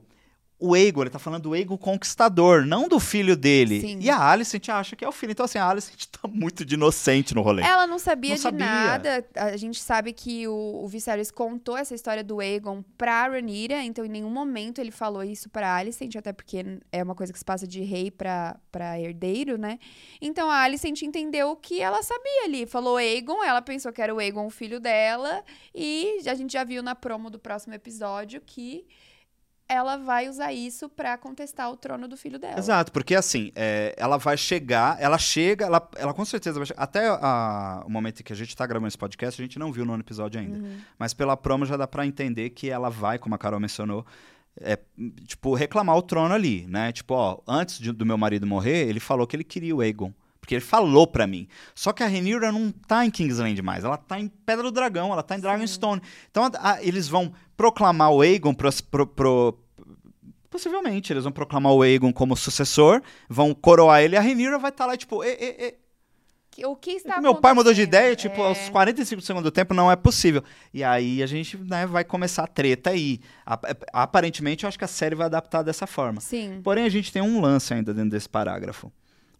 o 0.59 0.73
Aegon, 0.73 1.01
ele 1.01 1.09
tá 1.09 1.19
falando 1.19 1.43
do 1.43 1.53
Aegon 1.53 1.77
conquistador, 1.77 2.65
não 2.65 2.87
do 2.87 2.99
filho 2.99 3.35
dele. 3.35 3.81
Sim. 3.81 3.99
E 3.99 4.09
a 4.09 4.17
Alicent 4.17 4.69
acha 4.69 4.95
que 4.95 5.03
é 5.03 5.07
o 5.07 5.11
filho. 5.11 5.31
Então, 5.31 5.43
assim, 5.43 5.57
a 5.57 5.67
Alicent 5.67 6.05
tá 6.05 6.25
muito 6.27 6.63
de 6.63 6.75
inocente 6.75 7.35
no 7.35 7.41
rolê. 7.41 7.61
Ela 7.63 7.85
não 7.85 7.99
sabia 7.99 8.29
não 8.29 8.35
de 8.37 8.41
sabia. 8.41 8.65
nada. 8.65 9.25
A 9.35 9.57
gente 9.57 9.81
sabe 9.81 10.13
que 10.13 10.47
o, 10.47 10.81
o 10.83 10.87
Viserys 10.87 11.31
contou 11.31 11.75
essa 11.75 11.93
história 11.93 12.23
do 12.23 12.39
Aegon 12.39 12.81
pra 12.97 13.27
Rhaenyra, 13.27 13.83
então 13.83 14.05
em 14.05 14.09
nenhum 14.09 14.29
momento 14.29 14.79
ele 14.79 14.91
falou 14.91 15.23
isso 15.23 15.49
pra 15.49 15.75
Alicent, 15.75 16.15
até 16.15 16.31
porque 16.31 16.63
é 16.91 17.03
uma 17.03 17.15
coisa 17.15 17.33
que 17.33 17.39
se 17.39 17.45
passa 17.45 17.67
de 17.67 17.81
rei 17.81 18.09
pra, 18.09 18.57
pra 18.71 18.97
herdeiro, 18.99 19.57
né? 19.57 19.79
Então 20.21 20.49
a 20.49 20.61
Alicent 20.61 21.01
entendeu 21.01 21.51
o 21.51 21.55
que 21.57 21.81
ela 21.81 22.01
sabia 22.01 22.45
ali. 22.45 22.65
Falou 22.65 22.95
Aegon, 22.95 23.43
ela 23.43 23.61
pensou 23.61 23.91
que 23.91 24.01
era 24.01 24.15
o 24.15 24.19
Aegon 24.19 24.45
o 24.45 24.49
filho 24.49 24.79
dela, 24.79 25.43
e 25.75 26.19
a 26.25 26.35
gente 26.35 26.53
já 26.53 26.63
viu 26.63 26.81
na 26.81 26.95
promo 26.95 27.29
do 27.29 27.37
próximo 27.37 27.73
episódio 27.73 28.41
que 28.45 28.85
ela 29.67 29.97
vai 29.97 30.29
usar 30.29 30.51
isso 30.53 30.89
para 30.89 31.17
contestar 31.17 31.71
o 31.71 31.77
trono 31.77 32.07
do 32.07 32.17
filho 32.17 32.37
dela. 32.37 32.59
Exato, 32.59 32.91
porque 32.91 33.15
assim, 33.15 33.51
é, 33.55 33.95
ela 33.97 34.17
vai 34.17 34.37
chegar, 34.37 35.01
ela 35.01 35.17
chega, 35.17 35.65
ela, 35.65 35.89
ela 35.95 36.13
com 36.13 36.25
certeza 36.25 36.59
vai 36.59 36.65
chegar. 36.65 36.81
Até 36.81 37.07
a, 37.07 37.83
o 37.85 37.89
momento 37.89 38.19
em 38.19 38.23
que 38.23 38.33
a 38.33 38.35
gente 38.35 38.55
tá 38.55 38.65
gravando 38.65 38.87
esse 38.87 38.97
podcast, 38.97 39.41
a 39.41 39.45
gente 39.45 39.57
não 39.57 39.71
viu 39.71 39.85
no 39.85 39.95
episódio 39.95 40.39
ainda. 40.39 40.59
Uhum. 40.59 40.77
Mas 40.97 41.13
pela 41.13 41.37
promo 41.37 41.65
já 41.65 41.77
dá 41.77 41.87
para 41.87 42.05
entender 42.05 42.49
que 42.51 42.69
ela 42.69 42.89
vai, 42.89 43.17
como 43.17 43.35
a 43.35 43.37
Carol 43.37 43.59
mencionou, 43.59 44.05
é, 44.59 44.77
tipo, 45.25 45.55
reclamar 45.55 45.97
o 45.97 46.01
trono 46.01 46.33
ali, 46.33 46.67
né? 46.67 46.91
Tipo, 46.91 47.15
ó, 47.15 47.39
antes 47.47 47.79
de, 47.79 47.91
do 47.91 48.05
meu 48.05 48.17
marido 48.17 48.45
morrer, 48.45 48.87
ele 48.87 48.99
falou 48.99 49.25
que 49.25 49.35
ele 49.35 49.43
queria 49.43 49.75
o 49.75 49.81
Aegon. 49.81 50.13
Porque 50.43 50.55
ele 50.55 50.61
falou 50.61 51.07
para 51.07 51.25
mim. 51.25 51.47
Só 51.73 51.93
que 51.93 52.03
a 52.03 52.05
Rhaenyra 52.05 52.51
não 52.51 52.69
tá 52.69 53.05
em 53.05 53.09
Kingsland 53.09 53.61
mais. 53.61 53.85
Ela 53.85 53.95
tá 53.95 54.19
em 54.19 54.27
Pedra 54.27 54.63
do 54.63 54.71
Dragão, 54.71 55.13
ela 55.13 55.23
tá 55.23 55.37
em 55.37 55.39
Dragonstone. 55.39 56.01
Então 56.29 56.43
a, 56.43 56.73
a, 56.73 56.83
eles 56.83 57.07
vão 57.07 57.31
proclamar 57.55 58.11
o 58.11 58.19
Aegon 58.19 58.53
pro, 58.53 58.69
pro, 58.91 59.07
pro, 59.07 59.57
Possivelmente, 60.49 61.13
eles 61.13 61.23
vão 61.23 61.31
proclamar 61.31 61.71
o 61.71 61.81
Aegon 61.81 62.11
como 62.11 62.35
sucessor, 62.35 63.01
vão 63.29 63.53
coroar 63.53 64.01
ele 64.01 64.15
e 64.15 64.17
a 64.17 64.21
Rhaenyra 64.21 64.59
vai 64.59 64.69
estar 64.69 64.83
tá 64.83 64.91
lá, 64.91 64.97
tipo, 64.97 65.23
e, 65.23 65.29
e, 65.29 65.77
e. 66.59 66.65
O 66.65 66.75
que 66.75 66.91
está 66.91 67.21
Meu 67.21 67.35
pai 67.35 67.53
mudou 67.53 67.73
de 67.73 67.81
ideia, 67.81 68.13
tipo, 68.13 68.41
é... 68.41 68.47
aos 68.47 68.67
45 68.67 69.21
do 69.21 69.25
segundo 69.25 69.49
tempo 69.49 69.73
não 69.73 69.89
é 69.89 69.95
possível. 69.95 70.43
E 70.73 70.83
aí 70.83 71.23
a 71.23 71.25
gente 71.25 71.57
né, 71.57 71.87
vai 71.87 72.03
começar 72.03 72.43
a 72.43 72.47
treta 72.47 72.89
aí. 72.89 73.21
Aparentemente, 73.93 74.65
eu 74.65 74.67
acho 74.67 74.77
que 74.77 74.83
a 74.83 74.89
série 74.89 75.15
vai 75.15 75.27
adaptar 75.27 75.63
dessa 75.63 75.87
forma. 75.87 76.19
Sim. 76.19 76.59
Porém, 76.61 76.83
a 76.83 76.89
gente 76.89 77.13
tem 77.13 77.21
um 77.21 77.39
lance 77.39 77.73
ainda 77.73 77.93
dentro 77.93 78.11
desse 78.11 78.27
parágrafo. 78.27 78.91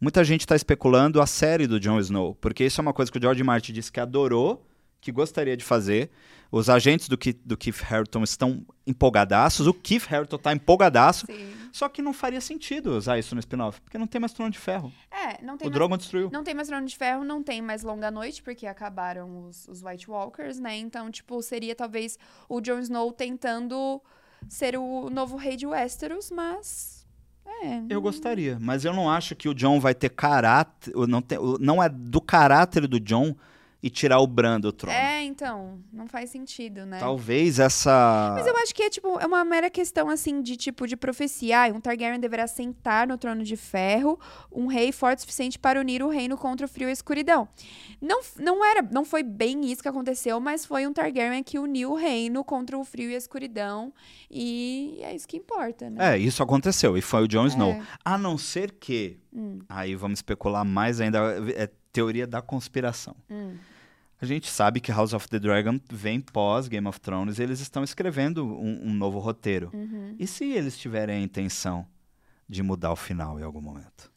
Muita 0.04 0.22
gente 0.22 0.42
está 0.42 0.54
especulando 0.54 1.22
a 1.22 1.26
série 1.26 1.66
do 1.66 1.80
Jon 1.80 1.98
Snow, 1.98 2.36
porque 2.36 2.66
isso 2.66 2.82
é 2.82 2.82
uma 2.82 2.92
coisa 2.92 3.10
que 3.10 3.18
o 3.18 3.22
George 3.22 3.42
Martin 3.42 3.72
disse 3.72 3.90
que 3.90 4.02
adorou, 4.02 4.68
que 5.00 5.14
gostaria 5.14 5.56
de 5.56 5.64
fazer. 5.64 6.12
Os 6.52 6.70
agentes 6.70 7.08
do, 7.08 7.18
Keith, 7.18 7.40
do 7.46 7.56
Keith 7.56 7.80
Harrington 7.80 8.22
estão 8.22 8.66
empolgadaços, 8.86 9.66
o 9.66 9.74
Keith 9.74 10.04
Harrington 10.08 10.36
está 10.36 10.52
empolgadaço. 10.52 11.26
Sim. 11.26 11.54
Só 11.72 11.88
que 11.88 12.02
não 12.02 12.12
faria 12.12 12.42
sentido 12.42 12.98
usar 12.98 13.18
isso 13.18 13.34
no 13.34 13.40
spin-off, 13.40 13.80
porque 13.80 13.98
não 13.98 14.06
tem 14.06 14.20
mais 14.20 14.34
Trono 14.34 14.52
de 14.52 14.60
Ferro. 14.60 14.92
É, 15.10 15.42
não 15.42 15.58
tem 15.58 15.70
o 15.70 15.72
mais, 15.72 15.74
Drogon 15.74 15.96
destruiu. 15.96 16.30
Não 16.34 16.44
tem 16.44 16.54
mais 16.54 16.68
Trono 16.68 16.86
de 16.86 16.98
Ferro, 16.98 17.24
não 17.24 17.42
tem 17.42 17.62
mais 17.62 17.82
Longa 17.82 18.12
Noite, 18.12 18.44
porque 18.44 18.68
acabaram 18.68 19.48
os, 19.48 19.70
os 19.70 19.82
White 19.82 20.12
Walkers, 20.12 20.60
né? 20.60 20.76
Então, 20.76 21.10
tipo, 21.10 21.42
seria 21.42 21.74
talvez 21.76 22.20
o 22.50 22.60
Jon 22.60 22.80
Snow 22.80 23.14
tentando 23.14 24.02
ser 24.50 24.76
o 24.76 25.10
novo 25.10 25.38
rei 25.38 25.56
de 25.56 25.66
Westeros, 25.66 26.30
mas 26.30 27.03
é, 27.46 27.84
eu 27.90 28.02
gostaria, 28.02 28.58
mas 28.60 28.84
eu 28.84 28.94
não 28.94 29.10
acho 29.10 29.36
que 29.36 29.48
o 29.48 29.54
John 29.54 29.80
vai 29.80 29.94
ter 29.94 30.10
caráter. 30.10 30.94
Não, 31.08 31.22
tem, 31.22 31.38
não 31.60 31.82
é 31.82 31.88
do 31.88 32.20
caráter 32.20 32.88
do 32.88 33.00
John 33.00 33.36
e 33.84 33.90
tirar 33.90 34.20
o 34.20 34.26
Bran 34.26 34.62
do 34.62 34.72
trono. 34.72 34.96
É, 34.96 35.22
então, 35.24 35.78
não 35.92 36.08
faz 36.08 36.30
sentido, 36.30 36.86
né? 36.86 37.00
Talvez 37.00 37.60
essa. 37.60 38.32
Mas 38.34 38.48
eu 38.48 38.56
acho 38.56 38.74
que 38.74 38.82
é 38.82 38.90
tipo, 38.90 39.20
é 39.20 39.26
uma 39.26 39.44
mera 39.44 39.70
questão 39.70 40.10
assim 40.10 40.42
de 40.42 40.56
tipo 40.56 40.88
de 40.88 40.96
profecia. 40.96 41.66
Ah, 41.66 41.68
um 41.68 41.82
Targaryen 41.82 42.18
deverá 42.18 42.48
sentar 42.48 43.06
no 43.06 43.18
trono 43.18 43.44
de 43.44 43.58
ferro, 43.58 44.18
um 44.50 44.68
rei 44.68 44.94
forte 44.94 45.18
o 45.18 45.22
suficiente 45.24 45.60
para 45.60 45.82
unir 45.82 46.02
o 46.02 46.08
reino 46.08 46.38
contra 46.38 46.66
o 46.66 46.70
frio 46.70 46.88
e 46.88 46.92
a 46.92 46.94
escuridão. 46.94 47.46
Não, 48.00 48.22
não 48.40 48.64
era, 48.64 48.82
não 48.90 49.04
foi 49.04 49.22
bem 49.22 49.70
isso 49.70 49.82
que 49.82 49.90
aconteceu, 49.90 50.40
mas 50.40 50.66
foi 50.66 50.88
um 50.88 50.94
Targaryen 50.94 51.44
que 51.44 51.60
uniu 51.60 51.92
o 51.92 51.96
reino 51.96 52.42
contra 52.42 52.78
o 52.78 52.86
frio 52.86 53.12
e 53.12 53.16
a 53.16 53.18
escuridão 53.18 53.94
e 54.32 54.98
é 55.02 55.14
isso 55.14 55.28
que 55.28 55.36
importa, 55.36 55.90
né? 55.90 56.16
É, 56.16 56.18
isso 56.18 56.42
aconteceu 56.42 56.98
e 56.98 57.02
foi 57.02 57.24
o 57.24 57.28
Jon 57.28 57.48
Snow. 57.48 57.74
É. 57.74 57.84
A 58.06 58.18
não 58.18 58.38
ser 58.38 58.72
que, 58.72 59.20
hum. 59.34 59.60
aí 59.68 59.94
vamos 59.94 60.20
especular 60.20 60.64
mais 60.64 61.02
ainda, 61.02 61.20
é 61.54 61.70
teoria 61.92 62.26
da 62.26 62.42
conspiração. 62.42 63.14
Hum 63.30 63.58
a 64.24 64.26
gente 64.26 64.50
sabe 64.50 64.80
que 64.80 64.90
House 64.90 65.14
of 65.14 65.28
the 65.28 65.38
Dragon 65.38 65.78
vem 65.92 66.22
pós 66.22 66.70
Game 66.70 66.88
of 66.88 67.00
Thrones 67.02 67.40
e 67.40 67.44
eles 67.44 67.60
estão 67.60 67.84
escrevendo 67.84 68.46
um, 68.46 68.88
um 68.88 68.94
novo 68.94 69.20
roteiro. 69.20 69.70
Uhum. 69.74 70.16
E 70.18 70.26
se 70.26 70.46
eles 70.46 70.78
tiverem 70.78 71.18
a 71.18 71.22
intenção 71.22 71.86
de 72.48 72.64
mudar 72.64 72.94
o 72.94 72.96
final 72.96 73.38
em 73.38 73.44
algum 73.44 73.60
momento? 73.60 74.10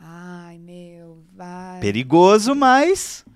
Ai, 0.00 0.56
meu, 0.58 1.22
vai. 1.34 1.80
Perigoso, 1.80 2.54
mas 2.54 3.26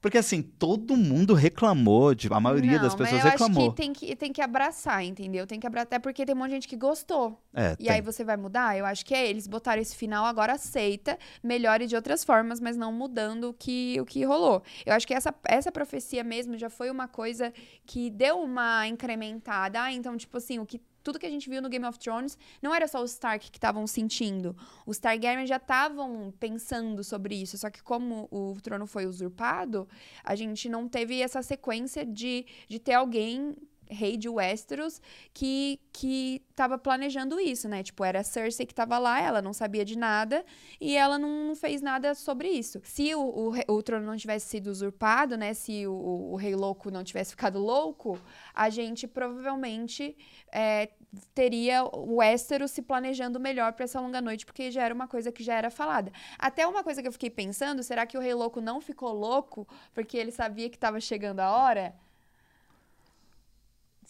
porque 0.00 0.18
assim, 0.18 0.42
todo 0.42 0.96
mundo 0.96 1.34
reclamou, 1.34 2.14
tipo, 2.14 2.34
a 2.34 2.40
maioria 2.40 2.76
não, 2.76 2.82
das 2.82 2.94
pessoas 2.94 3.12
mas 3.12 3.24
eu 3.24 3.30
reclamou. 3.30 3.62
Acho 3.62 3.70
que 3.70 3.76
tem, 3.76 3.92
que 3.92 4.16
tem 4.16 4.32
que 4.32 4.40
abraçar, 4.40 5.04
entendeu? 5.04 5.46
Tem 5.46 5.58
que 5.58 5.66
abraçar, 5.66 5.86
até 5.86 5.98
porque 5.98 6.24
tem 6.24 6.34
um 6.34 6.38
monte 6.38 6.48
de 6.48 6.54
gente 6.54 6.68
que 6.68 6.76
gostou. 6.76 7.40
É, 7.52 7.72
e 7.72 7.84
tem. 7.84 7.90
aí 7.90 8.00
você 8.00 8.22
vai 8.22 8.36
mudar? 8.36 8.78
Eu 8.78 8.86
acho 8.86 9.04
que 9.04 9.12
é 9.12 9.28
eles 9.28 9.48
botaram 9.48 9.82
esse 9.82 9.96
final, 9.96 10.24
agora 10.24 10.52
aceita, 10.52 11.18
melhore 11.42 11.86
de 11.86 11.96
outras 11.96 12.22
formas, 12.22 12.60
mas 12.60 12.76
não 12.76 12.92
mudando 12.92 13.50
o 13.50 13.54
que, 13.54 14.00
o 14.00 14.04
que 14.04 14.24
rolou. 14.24 14.62
Eu 14.86 14.94
acho 14.94 15.06
que 15.06 15.14
essa, 15.14 15.34
essa 15.44 15.72
profecia 15.72 16.22
mesmo 16.22 16.56
já 16.56 16.70
foi 16.70 16.90
uma 16.90 17.08
coisa 17.08 17.52
que 17.84 18.08
deu 18.10 18.38
uma 18.38 18.86
incrementada. 18.86 19.82
Ah, 19.82 19.92
então, 19.92 20.16
tipo 20.16 20.36
assim, 20.36 20.58
o 20.58 20.66
que 20.66 20.80
tudo 21.02 21.18
que 21.18 21.26
a 21.26 21.30
gente 21.30 21.48
viu 21.48 21.62
no 21.62 21.68
Game 21.68 21.84
of 21.86 21.98
Thrones 21.98 22.36
não 22.60 22.74
era 22.74 22.86
só 22.86 23.02
os 23.02 23.12
Stark 23.12 23.50
que 23.50 23.58
estavam 23.58 23.86
sentindo. 23.86 24.56
Os 24.86 24.98
Targaryen 24.98 25.46
já 25.46 25.56
estavam 25.56 26.32
pensando 26.38 27.02
sobre 27.02 27.34
isso. 27.34 27.56
Só 27.56 27.70
que 27.70 27.82
como 27.82 28.28
o 28.30 28.56
trono 28.62 28.86
foi 28.86 29.06
usurpado, 29.06 29.88
a 30.22 30.34
gente 30.34 30.68
não 30.68 30.88
teve 30.88 31.20
essa 31.20 31.42
sequência 31.42 32.04
de, 32.04 32.46
de 32.68 32.78
ter 32.78 32.94
alguém 32.94 33.56
rei 33.90 34.16
de 34.16 34.28
Westeros 34.28 35.00
que 35.32 35.80
que 35.92 36.42
estava 36.50 36.78
planejando 36.78 37.40
isso, 37.40 37.68
né? 37.68 37.82
Tipo, 37.82 38.04
era 38.04 38.20
a 38.20 38.22
Cersei 38.22 38.64
que 38.64 38.72
estava 38.72 38.98
lá, 38.98 39.20
ela 39.20 39.42
não 39.42 39.52
sabia 39.52 39.84
de 39.84 39.98
nada 39.98 40.44
e 40.80 40.96
ela 40.96 41.18
não, 41.18 41.56
fez 41.56 41.80
nada 41.80 42.14
sobre 42.14 42.48
isso. 42.48 42.80
Se 42.84 43.14
o, 43.14 43.20
o, 43.20 43.74
o 43.74 43.82
trono 43.82 44.06
não 44.06 44.16
tivesse 44.16 44.46
sido 44.48 44.68
usurpado, 44.68 45.36
né? 45.36 45.54
Se 45.54 45.86
o, 45.88 45.92
o, 45.92 46.32
o, 46.32 46.36
rei 46.36 46.54
louco 46.54 46.90
não 46.90 47.02
tivesse 47.02 47.30
ficado 47.30 47.58
louco, 47.58 48.16
a 48.54 48.70
gente 48.70 49.08
provavelmente 49.08 50.16
é, 50.52 50.90
teria 51.34 51.84
o 51.84 52.16
Westeros 52.16 52.70
se 52.70 52.82
planejando 52.82 53.40
melhor 53.40 53.72
para 53.72 53.84
essa 53.84 54.00
longa 54.00 54.20
noite, 54.20 54.46
porque 54.46 54.70
já 54.70 54.84
era 54.84 54.94
uma 54.94 55.08
coisa 55.08 55.32
que 55.32 55.42
já 55.42 55.54
era 55.54 55.70
falada. 55.70 56.12
Até 56.38 56.66
uma 56.66 56.84
coisa 56.84 57.02
que 57.02 57.08
eu 57.08 57.12
fiquei 57.12 57.30
pensando, 57.30 57.82
será 57.82 58.06
que 58.06 58.16
o 58.16 58.20
rei 58.20 58.34
louco 58.34 58.60
não 58.60 58.80
ficou 58.80 59.12
louco 59.12 59.66
porque 59.92 60.16
ele 60.16 60.30
sabia 60.30 60.68
que 60.70 60.76
estava 60.76 61.00
chegando 61.00 61.40
a 61.40 61.50
hora? 61.50 61.94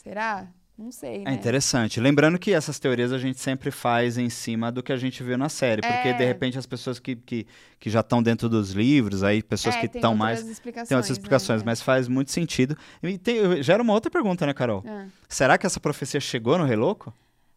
Será? 0.08 0.48
Não 0.78 0.92
sei, 0.92 1.16
é 1.16 1.18
né? 1.24 1.30
É 1.32 1.34
interessante. 1.34 2.00
Lembrando 2.00 2.38
que 2.38 2.52
essas 2.52 2.78
teorias 2.78 3.12
a 3.12 3.18
gente 3.18 3.38
sempre 3.40 3.70
faz 3.70 4.16
em 4.16 4.30
cima 4.30 4.70
do 4.70 4.80
que 4.80 4.92
a 4.92 4.96
gente 4.96 5.22
viu 5.22 5.36
na 5.36 5.48
série. 5.48 5.82
Porque, 5.82 6.08
é... 6.08 6.12
de 6.12 6.24
repente, 6.24 6.56
as 6.56 6.64
pessoas 6.66 7.00
que, 7.00 7.16
que, 7.16 7.46
que 7.80 7.90
já 7.90 8.00
estão 8.00 8.22
dentro 8.22 8.48
dos 8.48 8.70
livros, 8.70 9.24
aí 9.24 9.42
pessoas 9.42 9.74
é, 9.74 9.80
que 9.80 9.86
estão 9.96 10.14
mais... 10.14 10.40
Tem 10.40 10.96
outras 10.96 11.10
explicações, 11.10 11.62
né? 11.62 11.66
mas 11.66 11.82
faz 11.82 12.06
muito 12.06 12.30
sentido. 12.30 12.78
E 13.02 13.18
tem, 13.18 13.60
gera 13.62 13.82
uma 13.82 13.92
outra 13.92 14.10
pergunta, 14.10 14.46
né, 14.46 14.54
Carol? 14.54 14.84
Ah. 14.86 15.06
Será 15.28 15.58
que 15.58 15.66
essa 15.66 15.80
profecia 15.80 16.20
chegou 16.20 16.56
no 16.56 16.64
Rei 16.64 16.76
Louco? 16.76 17.12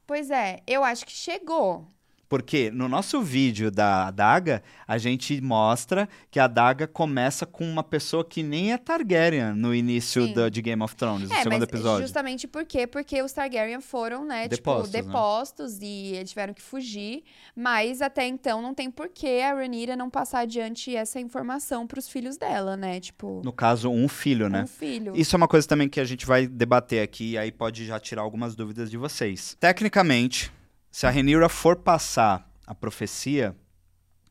Pois 0.06 0.30
é, 0.30 0.60
eu 0.68 0.84
acho 0.84 1.06
que 1.06 1.14
chegou. 1.14 1.88
Porque 2.32 2.72
no 2.72 2.88
nosso 2.88 3.22
vídeo 3.22 3.70
da 3.70 4.08
adaga, 4.08 4.64
a 4.88 4.98
gente 4.98 5.42
mostra 5.42 6.08
que 6.30 6.40
a 6.40 6.46
adaga 6.46 6.88
começa 6.88 7.46
com 7.46 7.70
uma 7.70 7.84
pessoa 7.84 8.24
que 8.24 8.42
nem 8.42 8.72
é 8.72 8.78
Targaryen 8.78 9.54
no 9.54 9.76
início 9.76 10.34
do, 10.34 10.50
de 10.50 10.62
Game 10.62 10.82
of 10.82 10.96
Thrones, 10.96 11.30
é, 11.30 11.36
no 11.36 11.44
segundo 11.44 11.64
episódio. 11.64 12.04
Justamente 12.04 12.48
por 12.48 12.64
quê? 12.64 12.88
Porque 12.88 13.22
os 13.22 13.34
Targaryen 13.34 13.82
foram, 13.82 14.24
né, 14.24 14.48
depostos, 14.48 14.92
tipo, 14.92 15.04
depostos 15.04 15.80
né? 15.80 15.86
e 15.86 16.16
eles 16.16 16.30
tiveram 16.30 16.54
que 16.54 16.62
fugir. 16.62 17.26
Mas 17.54 18.02
até 18.02 18.26
então 18.26 18.62
não 18.62 18.74
tem 18.74 18.90
porquê 18.90 19.42
a 19.44 19.54
Rhaenyra 19.54 19.98
não 19.98 20.10
passar 20.10 20.40
adiante 20.40 20.96
essa 20.96 21.20
informação 21.20 21.86
para 21.86 22.00
os 22.00 22.08
filhos 22.08 22.38
dela, 22.38 22.78
né? 22.78 23.02
Tipo. 23.02 23.42
No 23.44 23.52
caso, 23.52 23.90
um 23.90 24.08
filho, 24.08 24.48
né? 24.48 24.64
Um 24.64 24.68
filho. 24.68 25.12
Isso 25.18 25.36
é 25.36 25.38
uma 25.38 25.50
coisa 25.50 25.68
também 25.68 25.90
que 25.90 26.00
a 26.00 26.06
gente 26.06 26.26
vai 26.26 26.48
debater 26.48 27.04
aqui, 27.04 27.32
e 27.32 27.38
aí 27.38 27.52
pode 27.52 27.86
já 27.86 28.00
tirar 28.00 28.22
algumas 28.22 28.56
dúvidas 28.56 28.90
de 28.90 28.96
vocês. 28.96 29.58
Tecnicamente 29.60 30.50
se 30.92 31.08
a 31.08 31.10
Rhaenyra 31.10 31.48
for 31.48 31.78
passar 31.78 32.48
a 32.68 32.76
profecia, 32.76 33.56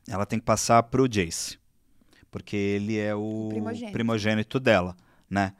ela 0.07 0.25
tem 0.25 0.39
que 0.39 0.45
passar 0.45 0.83
pro 0.83 1.07
Jace. 1.07 1.59
Porque 2.29 2.55
ele 2.55 2.97
é 2.97 3.13
o, 3.13 3.49
primogênito. 3.49 3.91
primogênito. 3.91 4.59
dela, 4.59 4.95
né? 5.29 5.53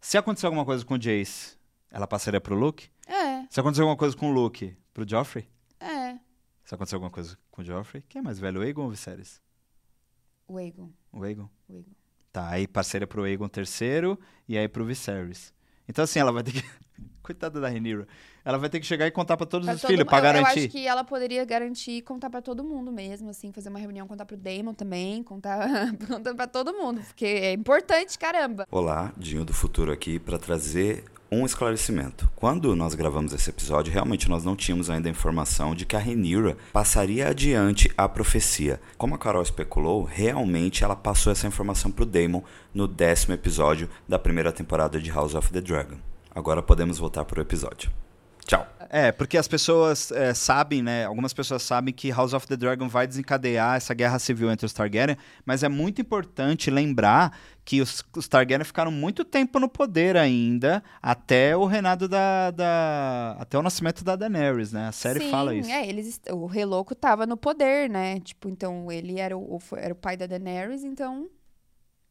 Se 0.00 0.16
acontecer 0.16 0.46
alguma 0.46 0.64
coisa 0.64 0.84
com 0.84 0.94
o 0.94 0.98
Jace, 0.98 1.56
ela 1.90 2.06
passaria 2.06 2.40
pro 2.40 2.56
Luke? 2.56 2.88
É. 3.06 3.46
Se 3.50 3.60
acontecer 3.60 3.82
alguma 3.82 3.96
coisa 3.96 4.16
com 4.16 4.30
o 4.30 4.32
Luke, 4.32 4.74
pro 4.92 5.08
Joffrey? 5.08 5.46
É. 5.78 6.18
Se 6.64 6.74
acontecer 6.74 6.94
alguma 6.94 7.10
coisa 7.10 7.38
com 7.50 7.62
o 7.62 7.64
Joffrey, 7.64 8.02
quem 8.08 8.20
é 8.20 8.22
mais 8.22 8.38
velho, 8.38 8.60
o 8.60 8.62
Aegon 8.62 8.82
ou 8.82 8.88
o 8.88 8.90
Viserys? 8.90 9.40
O 10.48 10.56
Aegon. 10.56 10.90
O 11.12 11.22
Aegon? 11.22 11.48
O 11.68 11.74
Aegon. 11.74 11.90
Tá, 12.32 12.48
aí 12.48 12.66
parceira 12.66 13.06
pro 13.06 13.24
Aegon 13.24 13.48
terceiro 13.48 14.18
e 14.48 14.56
aí 14.56 14.68
pro 14.68 14.84
Viserys. 14.84 15.52
Então 15.90 16.04
assim, 16.04 16.18
ela 16.18 16.32
vai 16.32 16.42
ter 16.42 16.52
que... 16.52 16.64
Coitada 17.22 17.60
da 17.60 17.68
Rhaenyra. 17.68 18.08
Ela 18.44 18.58
vai 18.58 18.70
ter 18.70 18.80
que 18.80 18.86
chegar 18.86 19.06
e 19.06 19.10
contar 19.10 19.36
para 19.36 19.46
todos 19.46 19.66
pra 19.66 19.74
os 19.74 19.80
todo 19.82 19.90
filhos, 19.90 20.04
para 20.04 20.20
garantir. 20.20 20.58
Eu 20.58 20.64
acho 20.64 20.68
que 20.68 20.86
ela 20.86 21.04
poderia 21.04 21.44
garantir 21.44 21.92
e 21.92 22.02
contar 22.02 22.30
para 22.30 22.40
todo 22.40 22.64
mundo 22.64 22.90
mesmo, 22.90 23.28
assim, 23.28 23.52
fazer 23.52 23.68
uma 23.68 23.78
reunião, 23.78 24.06
contar 24.08 24.24
pro 24.24 24.36
Damon 24.36 24.72
também, 24.72 25.22
contar, 25.22 25.68
contar 26.08 26.34
para 26.34 26.46
todo 26.46 26.72
mundo, 26.72 27.02
porque 27.02 27.26
é 27.26 27.52
importante, 27.52 28.18
caramba. 28.18 28.66
Olá, 28.70 29.12
Dinho 29.16 29.44
do 29.44 29.52
Futuro 29.52 29.92
aqui 29.92 30.18
para 30.18 30.38
trazer 30.38 31.04
um 31.30 31.46
esclarecimento. 31.46 32.28
Quando 32.34 32.74
nós 32.74 32.94
gravamos 32.94 33.32
esse 33.32 33.50
episódio, 33.50 33.92
realmente 33.92 34.28
nós 34.28 34.44
não 34.44 34.56
tínhamos 34.56 34.90
ainda 34.90 35.08
a 35.08 35.10
informação 35.10 35.74
de 35.74 35.86
que 35.86 35.94
a 35.94 35.98
Rhaenyra 35.98 36.56
passaria 36.72 37.28
adiante 37.28 37.90
a 37.96 38.08
profecia. 38.08 38.80
Como 38.98 39.14
a 39.14 39.18
Carol 39.18 39.42
especulou, 39.42 40.02
realmente 40.02 40.82
ela 40.82 40.96
passou 40.96 41.32
essa 41.32 41.46
informação 41.46 41.90
pro 41.90 42.06
Damon 42.06 42.42
no 42.74 42.88
décimo 42.88 43.34
episódio 43.34 43.88
da 44.08 44.18
primeira 44.18 44.52
temporada 44.52 45.00
de 45.00 45.10
House 45.10 45.34
of 45.34 45.52
the 45.52 45.60
Dragon. 45.60 45.96
Agora 46.34 46.62
podemos 46.62 46.98
voltar 46.98 47.24
pro 47.24 47.40
episódio. 47.40 47.90
Tchau. 48.44 48.79
É, 48.92 49.12
porque 49.12 49.38
as 49.38 49.46
pessoas 49.46 50.10
é, 50.10 50.34
sabem, 50.34 50.82
né? 50.82 51.04
Algumas 51.04 51.32
pessoas 51.32 51.62
sabem 51.62 51.94
que 51.94 52.10
House 52.10 52.34
of 52.34 52.44
the 52.48 52.56
Dragon 52.56 52.88
vai 52.88 53.06
desencadear 53.06 53.76
essa 53.76 53.94
guerra 53.94 54.18
civil 54.18 54.50
entre 54.50 54.66
os 54.66 54.72
Targaryen, 54.72 55.16
mas 55.46 55.62
é 55.62 55.68
muito 55.68 56.00
importante 56.00 56.72
lembrar 56.72 57.38
que 57.64 57.80
os, 57.80 58.04
os 58.16 58.26
Targaryen 58.26 58.64
ficaram 58.64 58.90
muito 58.90 59.24
tempo 59.24 59.60
no 59.60 59.68
poder 59.68 60.16
ainda, 60.16 60.82
até 61.00 61.56
o 61.56 61.66
reinado 61.66 62.08
da, 62.08 62.50
da, 62.50 63.36
até 63.38 63.56
o 63.56 63.62
nascimento 63.62 64.02
da 64.02 64.16
Daenerys, 64.16 64.72
né? 64.72 64.88
A 64.88 64.92
série 64.92 65.20
Sim, 65.20 65.30
fala 65.30 65.54
isso. 65.54 65.70
É, 65.70 65.88
eles, 65.88 66.20
o 66.32 66.46
Rei 66.46 66.64
Louco 66.64 66.92
tava 66.92 67.24
no 67.24 67.36
poder, 67.36 67.88
né? 67.88 68.18
Tipo, 68.18 68.48
então 68.48 68.90
ele 68.90 69.20
era 69.20 69.38
o, 69.38 69.60
era 69.76 69.92
o 69.94 69.96
pai 69.96 70.16
da 70.16 70.26
Daenerys, 70.26 70.82
então 70.82 71.30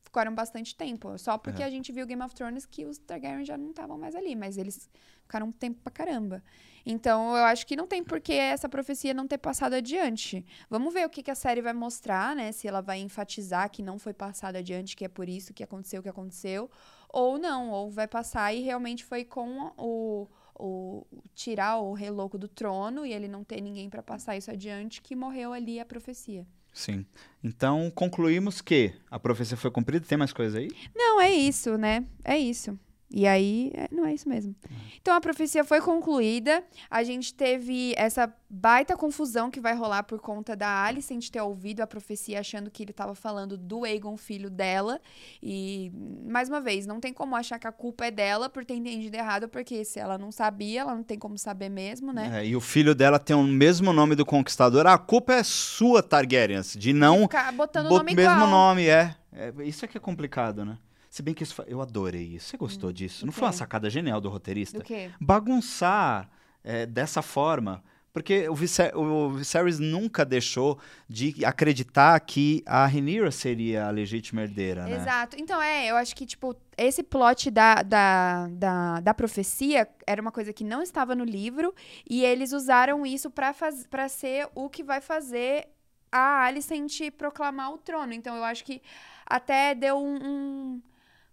ficaram 0.02 0.34
bastante 0.34 0.74
tempo. 0.76 1.18
Só 1.18 1.38
porque 1.38 1.62
é. 1.62 1.66
a 1.66 1.70
gente 1.70 1.92
viu 1.92 2.06
Game 2.06 2.24
of 2.24 2.34
Thrones 2.34 2.66
que 2.66 2.86
os 2.86 2.98
Targaryen 2.98 3.44
já 3.44 3.58
não 3.58 3.72
estavam 3.72 3.98
mais 3.98 4.16
ali, 4.16 4.34
mas 4.36 4.58
eles 4.58 4.90
ficaram 5.30 5.48
um 5.48 5.52
tempo 5.52 5.80
pra 5.84 5.92
caramba. 5.92 6.44
Então, 6.84 7.38
eu 7.38 7.44
acho 7.44 7.68
que 7.68 7.76
não 7.76 7.86
tem 7.86 8.04
por 8.04 8.20
que 8.20 8.34
essa 8.34 8.68
profecia 8.68 9.14
não 9.14 9.28
ter 9.28 9.38
passado 9.38 9.74
adiante. 9.74 10.44
Vamos 10.68 10.92
ver 10.92 11.06
o 11.06 11.10
que, 11.10 11.22
que 11.22 11.30
a 11.30 11.36
série 11.36 11.62
vai 11.62 11.72
mostrar, 11.72 12.36
né? 12.36 12.52
Se 12.52 12.68
ela 12.68 12.82
vai 12.82 13.00
enfatizar 13.00 13.70
que 13.70 13.84
não 13.84 14.00
foi 14.00 14.12
passado 14.12 14.56
adiante, 14.56 14.96
que 14.96 15.06
é 15.06 15.08
por 15.08 15.30
isso 15.30 15.54
que 15.54 15.64
aconteceu 15.64 16.00
o 16.00 16.04
que 16.04 16.10
aconteceu, 16.10 16.70
ou 17.08 17.38
não, 17.38 17.70
ou 17.70 17.92
vai 17.92 18.08
passar 18.08 18.52
e 18.54 18.62
realmente 18.62 19.06
foi 19.06 19.24
com 19.24 19.72
o, 19.78 20.28
o 20.56 21.06
tirar 21.36 21.78
o 21.78 21.94
rei 21.94 22.10
louco 22.10 22.38
do 22.40 22.48
trono 22.48 23.06
e 23.06 23.14
ele 23.14 23.28
não 23.28 23.44
ter 23.44 23.62
ninguém 23.62 23.88
para 23.88 24.02
passar 24.02 24.36
isso 24.36 24.50
adiante 24.50 25.00
que 25.00 25.16
morreu 25.16 25.54
ali 25.54 25.80
a 25.80 25.86
profecia. 25.86 26.48
Sim. 26.74 27.06
Então, 27.44 27.92
concluímos 27.94 28.62
que 28.62 28.94
a 29.12 29.20
profecia 29.20 29.58
foi 29.58 29.70
cumprida. 29.70 30.06
Tem 30.08 30.18
mais 30.18 30.34
coisa 30.34 30.58
aí? 30.58 30.70
Não, 30.96 31.22
é 31.22 31.32
isso, 31.32 31.78
né? 31.78 32.06
É 32.24 32.38
isso. 32.38 32.80
E 33.12 33.26
aí, 33.26 33.72
é, 33.74 33.88
não 33.92 34.06
é 34.06 34.14
isso 34.14 34.30
mesmo. 34.30 34.56
Então 35.02 35.16
a 35.16 35.22
profecia 35.22 35.64
foi 35.64 35.82
concluída. 35.82 36.64
A 36.92 37.04
gente 37.04 37.34
teve 37.34 37.94
essa 37.98 38.32
baita 38.48 38.96
confusão 38.96 39.50
que 39.50 39.60
vai 39.60 39.76
rolar 39.76 40.04
por 40.04 40.20
conta 40.20 40.56
da 40.56 40.84
Alicent 40.84 41.30
ter 41.30 41.42
ouvido 41.42 41.82
a 41.82 41.88
profecia 41.88 42.40
achando 42.40 42.70
que 42.70 42.84
ele 42.84 42.92
estava 42.92 43.16
falando 43.16 43.58
do 43.58 43.84
Aegon, 43.84 44.16
filho 44.16 44.50
dela. 44.50 45.02
E, 45.42 45.92
mais 46.28 46.50
uma 46.50 46.62
vez, 46.62 46.86
não 46.86 47.00
tem 47.00 47.12
como 47.12 47.36
achar 47.36 47.58
que 47.58 47.66
a 47.66 47.72
culpa 47.72 48.06
é 48.06 48.12
dela 48.12 48.48
por 48.48 48.64
ter 48.64 48.76
entendido 48.76 49.16
errado, 49.16 49.50
porque 49.50 49.84
se 49.84 50.00
ela 50.00 50.18
não 50.18 50.32
sabia, 50.32 50.82
ela 50.82 50.94
não 50.94 51.04
tem 51.04 51.18
como 51.18 51.38
saber 51.38 51.70
mesmo, 51.70 52.14
né? 52.14 52.42
É, 52.42 52.46
e 52.46 52.56
o 52.56 52.62
filho 52.62 52.94
dela 52.94 53.18
tem 53.18 53.36
o 53.36 53.44
mesmo 53.44 53.92
nome 53.92 54.16
do 54.16 54.26
conquistador. 54.26 54.86
A 54.86 54.98
culpa 55.00 55.34
é 55.34 55.44
sua, 55.44 56.04
Targaryen, 56.04 56.62
de 56.62 56.94
não. 56.94 57.22
Ficar 57.22 57.52
botando 57.54 57.88
o 57.88 57.90
nome 57.90 58.14
mesmo 58.14 58.34
igual. 58.34 58.48
nome, 58.48 58.88
é. 58.88 59.16
é. 59.34 59.52
Isso 59.64 59.84
é 59.84 59.88
que 59.88 59.98
é 59.98 60.02
complicado, 60.02 60.64
né? 60.64 60.78
Se 61.10 61.24
bem 61.24 61.34
que 61.34 61.44
isso, 61.44 61.62
eu 61.68 61.82
adorei 61.82 62.36
isso. 62.36 62.50
Você 62.50 62.58
gostou 62.58 62.90
hum, 62.90 62.94
disso? 62.94 63.26
Não 63.26 63.34
foi 63.34 63.48
uma 63.48 63.54
sacada 63.54 63.90
genial 63.90 64.22
do 64.22 64.30
roteirista? 64.30 64.78
Do 64.78 64.84
quê? 64.84 65.10
Bagunçar 65.20 66.30
é, 66.64 66.86
dessa 66.86 67.22
forma. 67.22 67.84
Porque 68.12 68.50
o, 68.50 68.56
Viser 68.56 68.96
o 68.98 69.30
Viserys 69.30 69.80
nunca 69.80 70.26
deixou 70.26 70.80
de 71.08 71.46
acreditar 71.46 72.20
que 72.20 72.64
a 72.66 72.86
Rhaenyra 72.86 73.32
seria 73.32 73.88
a 73.88 73.92
legítima 73.92 74.42
herdeira, 74.42 74.86
né? 74.86 74.96
Exato. 74.96 75.36
Então, 75.40 75.62
é, 75.62 75.90
eu 75.90 75.96
acho 75.96 76.16
que, 76.16 76.26
tipo, 76.26 76.56
esse 76.78 77.04
plot 77.04 77.52
da, 77.52 77.76
da, 77.84 78.48
da, 78.48 79.00
da 79.00 79.14
profecia 79.14 79.88
era 80.08 80.22
uma 80.22 80.32
coisa 80.32 80.52
que 80.52 80.64
não 80.64 80.82
estava 80.82 81.16
no 81.16 81.24
livro 81.24 81.74
e 82.10 82.24
eles 82.24 82.52
usaram 82.52 83.06
isso 83.06 83.30
para 83.30 84.10
ser 84.10 84.50
o 84.56 84.70
que 84.70 84.84
vai 84.84 85.02
fazer 85.02 85.68
a 86.12 86.46
Alicent 86.46 87.12
proclamar 87.16 87.72
o 87.72 87.78
trono. 87.78 88.14
Então, 88.14 88.36
eu 88.36 88.44
acho 88.44 88.64
que 88.66 88.82
até 89.26 89.76
deu 89.76 89.98
um, 89.98 90.16
um 90.16 90.82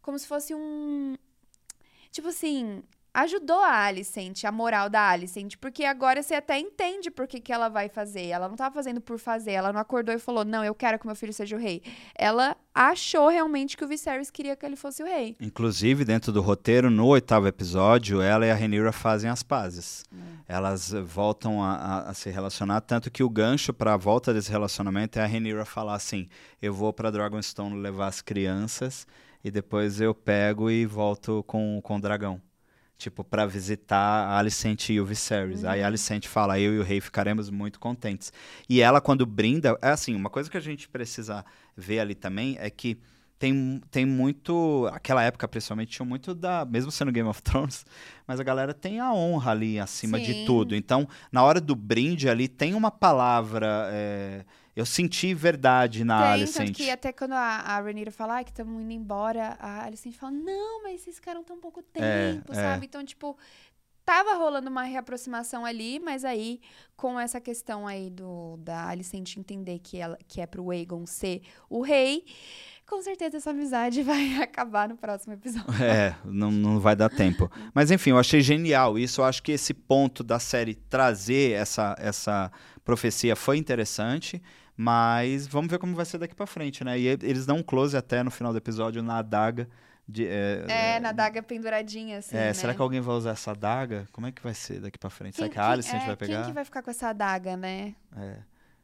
como 0.07 0.19
se 0.21 0.29
fosse 0.29 0.55
um. 0.55 1.16
Tipo 2.12 2.29
assim, 2.29 2.81
ajudou 3.12 3.59
a 3.59 3.87
Alicent, 3.87 4.45
a 4.45 4.53
moral 4.53 4.88
da 4.88 5.09
Alicent, 5.09 5.57
porque 5.61 5.85
agora 5.85 6.23
você 6.23 6.35
até 6.35 6.61
entende 6.61 7.11
por 7.11 7.27
que, 7.27 7.40
que 7.40 7.53
ela 7.53 7.69
vai 7.69 7.88
fazer. 7.88 8.27
Ela 8.27 8.49
não 8.49 8.55
tava 8.55 8.73
fazendo 8.73 9.01
por 9.01 9.19
fazer, 9.19 9.53
ela 9.53 9.73
não 9.73 9.81
acordou 9.81 10.14
e 10.14 10.19
falou, 10.19 10.45
não, 10.45 10.64
eu 10.64 10.75
quero 10.77 10.97
que 10.97 11.07
meu 11.07 11.16
filho 11.16 11.33
seja 11.33 11.57
o 11.57 11.59
rei. 11.59 11.83
Ela 12.14 12.57
achou 12.73 13.29
realmente 13.29 13.77
que 13.77 13.85
o 13.85 13.88
Viserys 13.88 14.31
queria 14.31 14.55
que 14.55 14.64
ele 14.64 14.77
fosse 14.77 15.03
o 15.03 15.07
rei. 15.07 15.35
Inclusive, 15.40 16.05
dentro 16.05 16.31
do 16.31 16.40
roteiro, 16.40 16.88
no 16.88 17.07
oitavo 17.07 17.49
episódio, 17.49 18.23
ela 18.23 18.47
e 18.47 18.51
a 18.51 18.55
Rhaenyra 18.55 18.92
fazem 18.92 19.29
as 19.29 19.42
pazes. 19.42 20.05
É. 20.49 20.55
Elas 20.55 20.92
voltam 20.92 21.62
a, 21.62 21.75
a, 21.75 22.11
a, 22.11 22.14
se 22.14 22.31
relacionar, 22.31 22.81
tanto 22.83 23.11
que 23.11 23.25
o 23.25 23.29
gancho 23.29 23.75
para 23.75 23.95
a 23.95 23.97
volta 23.97 24.33
desse 24.33 24.53
relacionamento 24.53 25.19
é 25.19 25.25
a 25.25 25.27
Rhaenyra 25.27 25.64
falar 25.64 25.95
assim, 25.95 26.29
eu 26.62 26.73
vou 26.73 26.92
para 26.92 27.11
Dragonstone 27.11 27.81
levar 27.81 28.07
as 28.07 28.21
crianças 28.21 29.07
e 29.44 29.51
depois 29.51 30.01
eu 30.01 30.14
pego 30.14 30.70
e 30.70 30.87
volto 30.87 31.44
com, 31.46 31.81
com 31.83 31.96
o 31.96 32.01
dragão. 32.01 32.40
Tipo, 32.99 33.22
para 33.22 33.44
visitar 33.44 33.99
a 33.99 34.38
Alicent 34.38 34.88
e 34.88 34.99
o 34.99 35.05
Viserys. 35.05 35.62
Uhum. 35.62 35.68
Aí 35.68 35.83
a 35.83 35.87
Alicent 35.87 36.27
fala, 36.27 36.59
eu 36.59 36.75
e 36.75 36.79
o 36.79 36.83
rei 36.83 37.01
ficaremos 37.01 37.51
muito 37.51 37.79
contentes. 37.79 38.33
E 38.68 38.81
ela, 38.81 39.03
quando 39.03 39.27
brinda, 39.27 39.77
é 39.83 39.90
assim, 39.90 40.14
uma 40.14 40.31
coisa 40.31 40.51
que 40.51 40.57
a 40.57 40.61
gente 40.61 40.88
precisa 40.88 41.44
ver 41.77 42.01
ali 42.01 42.14
também 42.14 42.57
é 42.59 42.70
que 42.70 42.99
tem, 43.38 43.83
tem 43.90 44.07
muito. 44.07 44.88
Aquela 44.92 45.22
época, 45.22 45.46
principalmente, 45.46 45.90
tinha 45.90 46.07
muito 46.07 46.35
da. 46.35 46.64
Mesmo 46.64 46.90
sendo 46.90 47.12
Game 47.12 47.29
of 47.29 47.42
Thrones, 47.42 47.85
mas 48.27 48.40
a 48.40 48.42
galera 48.42 48.72
tem 48.72 48.99
a 48.99 49.12
honra 49.12 49.51
ali 49.51 49.79
acima 49.79 50.18
Sim. 50.18 50.25
de 50.25 50.46
tudo. 50.46 50.75
Então, 50.75 51.07
na 51.31 51.42
hora 51.42 51.61
do 51.61 51.77
brinde 51.77 52.29
ali, 52.29 52.49
tem 52.49 52.75
uma 52.75 52.90
palavra. 52.90 53.90
é, 53.92 54.44
eu 54.77 54.85
senti 54.87 55.33
verdade 55.35 56.05
na 56.05 56.21
Tem, 56.23 56.33
Alicent. 56.35 56.67
tanto 56.67 56.77
que 56.77 56.91
até 56.91 57.11
quando 57.12 57.33
a, 57.33 57.39
a 57.39 57.81
Rhaenyra 57.81 58.11
fala 58.12 58.35
"Ai, 58.35 58.45
que 58.45 58.51
estamos 58.51 58.81
indo 58.83 58.93
embora, 58.93 59.57
a 59.59 59.85
Alicent 59.85 60.15
fala, 60.15 60.33
não, 60.33 60.83
mas 60.83 61.01
esses 61.01 61.15
ficaram 61.17 61.43
tão 61.43 61.59
pouco 61.59 61.81
É, 61.95 62.33
tempo, 62.33 62.53
é. 62.53 62.55
sabe? 62.55 62.85
Então, 62.87 63.03
tipo, 63.05 63.37
tava 64.05 64.35
rolando 64.35 64.69
uma 64.71 64.83
reaproximação 64.85 65.65
ali, 65.65 65.99
mas 65.99 66.25
aí, 66.25 66.61
com 66.97 67.19
essa 67.19 67.41
questão 67.41 67.87
aí 67.89 68.11
do 68.11 68.57
da 68.59 68.89
Alicent 68.89 69.37
entender 69.37 69.81
que, 69.81 69.99
ela, 69.99 70.17
que 70.29 70.41
é 70.41 70.47
pro 70.47 70.71
Aegon 70.71 71.07
ser 71.07 71.41
o 71.69 71.81
rei, 71.83 72.25
com 72.87 73.03
certeza 73.03 73.39
essa 73.39 73.51
amizade 73.51 74.03
vai 74.05 74.37
acabar 74.41 74.89
no 74.89 74.97
próximo 74.97 75.33
episódio. 75.33 75.83
É, 75.83 76.15
não, 76.25 76.53
não 76.53 76.79
vai 76.79 76.95
dar 76.95 77.09
tempo. 77.09 77.51
Mas 77.75 77.91
enfim, 77.91 78.11
eu 78.11 78.19
achei 78.19 78.41
genial 78.43 78.97
isso. 78.99 79.23
Eu 79.23 79.25
acho 79.25 79.43
que 79.43 79.51
esse 79.53 79.75
ponto 79.75 80.23
da 80.23 80.39
série 80.39 80.75
trazer 80.77 81.53
essa, 81.53 81.97
essa 81.99 82.53
profecia 82.85 83.35
foi 83.35 83.57
interessante. 83.57 84.41
Mas 84.77 85.47
vamos 85.47 85.71
ver 85.71 85.79
como 85.79 85.95
vai 85.95 86.05
ser 86.05 86.19
daqui 86.19 86.35
pra 86.35 86.47
frente, 86.47 86.85
né? 86.85 86.99
E 86.99 87.07
eles 87.07 87.47
dão 87.47 87.57
um 87.59 87.62
close 87.62 87.97
até 87.97 88.23
no 88.23 88.31
final 88.31 88.53
do 88.53 88.59
episódio 88.59 89.03
na 89.03 89.19
adaga. 89.19 89.69
De, 90.09 90.25
é, 90.27 90.65
É, 90.69 91.01
na 91.01 91.11
daga 91.11 91.43
penduradinha, 91.43 92.19
assim, 92.19 92.37
é, 92.37 92.41
né? 92.47 92.53
será 92.53 92.73
que 92.75 92.81
alguém 92.81 93.01
vai 93.01 93.17
usar 93.17 93.31
essa 93.31 93.51
adaga? 93.51 94.07
Como 94.12 94.27
é 94.27 94.31
que 94.33 94.41
vai 94.41 94.55
ser 94.55 94.79
daqui 94.81 94.99
pra 94.99 95.11
frente? 95.11 95.35
será 95.37 95.49
que 95.49 95.59
a 95.59 95.69
Alicent 95.71 96.03
é, 96.03 96.07
vai 96.07 96.17
pegar? 96.17 96.37
Quem 96.39 96.47
que 96.47 96.53
vai 96.53 96.65
ficar 96.65 96.83
com 96.83 96.91
essa 96.91 97.09
adaga, 97.09 97.57
né? 97.57 97.93
É, 98.17 98.37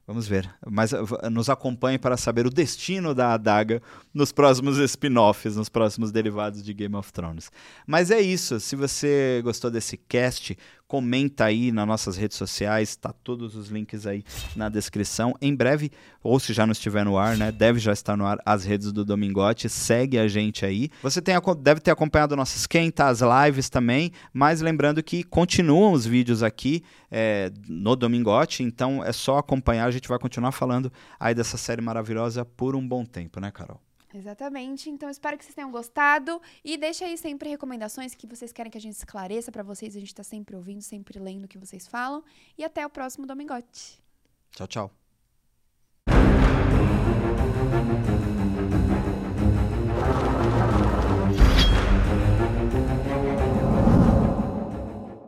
vamos 0.05 0.26
ver. 0.26 0.52
Mas 0.66 0.90
v- 0.90 1.31
nos 1.31 1.48
acompanhe 1.48 1.96
para 1.96 2.16
saber 2.16 2.44
o 2.44 2.50
destino 2.50 3.14
da 3.14 3.35
adaga 3.35 3.81
nos 4.12 4.33
próximos 4.33 4.78
spin-offs, 4.78 5.55
nos 5.55 5.68
próximos 5.68 6.11
derivados 6.11 6.61
de 6.61 6.74
Game 6.74 6.96
of 6.96 7.12
Thrones. 7.12 7.52
Mas 7.87 8.11
é 8.11 8.20
isso. 8.20 8.59
Se 8.59 8.74
você 8.74 9.40
gostou 9.44 9.70
desse 9.70 9.96
cast, 9.96 10.59
comenta 10.92 11.46
aí 11.46 11.72
nas 11.72 11.87
nossas 11.87 12.18
redes 12.18 12.37
sociais, 12.37 12.94
tá 12.96 13.14
todos 13.14 13.57
os 13.57 13.68
links 13.68 14.07
aí 14.07 14.22
na 14.55 14.68
descrição. 14.68 15.35
Em 15.40 15.55
breve, 15.55 15.90
ou 16.22 16.38
se 16.38 16.52
já 16.52 16.66
não 16.66 16.72
estiver 16.72 17.02
no 17.02 17.16
ar, 17.16 17.35
né, 17.35 17.50
deve 17.50 17.78
já 17.78 17.94
estar 17.94 18.14
no 18.14 18.26
ar 18.26 18.38
as 18.44 18.66
redes 18.66 18.92
do 18.92 19.02
Domingote. 19.02 19.70
Segue 19.70 20.18
a 20.18 20.28
gente 20.28 20.66
aí. 20.66 20.90
Você 21.02 21.22
tem, 21.22 21.35
deve 21.62 21.81
ter 21.81 21.92
acompanhado 21.92 22.37
nossas 22.37 22.61
esquenta, 22.61 23.07
as 23.07 23.20
lives 23.22 23.70
também, 23.70 24.12
mas 24.35 24.61
lembrando 24.61 25.02
que 25.02 25.24
continuam 25.24 25.94
os 25.94 26.05
vídeos 26.05 26.42
aqui 26.42 26.83
é, 27.11 27.50
no 27.66 27.96
Domingote, 27.96 28.62
então 28.62 29.02
é 29.02 29.12
só 29.12 29.38
acompanhar, 29.38 29.87
a 29.87 29.90
gente 29.90 30.07
vai 30.07 30.18
continuar 30.18 30.52
falando 30.52 30.92
aí 31.18 31.35
dessa 31.35 31.57
série 31.57 31.81
maravilhosa 31.81 32.44
por 32.44 32.76
um 32.76 32.87
bom 32.87 33.02
tempo, 33.07 33.40
né, 33.40 33.50
Carol? 33.50 33.81
Exatamente. 34.14 34.90
Então, 34.90 35.09
espero 35.09 35.37
que 35.38 35.44
vocês 35.44 35.55
tenham 35.55 35.70
gostado. 35.70 36.40
E 36.64 36.77
deixa 36.77 37.05
aí 37.05 37.16
sempre 37.16 37.48
recomendações 37.48 38.14
que 38.14 38.27
vocês 38.27 38.53
querem 38.53 38.70
que 38.70 38.79
a 38.79 38.81
gente 38.81 38.94
esclareça 38.94 39.51
para 39.51 39.62
vocês. 39.62 39.96
A 39.96 40.01
gente 40.01 40.09
está 40.09 40.22
sempre 40.22 40.55
ouvindo, 40.55 40.83
sempre 40.83 41.18
lendo 41.18 41.44
o 41.44 41.48
que 41.48 41.59
vocês 41.59 41.87
falam. 41.87 42.22
E 42.57 42.64
até 42.64 42.85
o 42.87 42.90
próximo 42.90 43.27
Domingote. 43.27 44.01
Tchau, 44.53 44.66
tchau. 44.66 44.90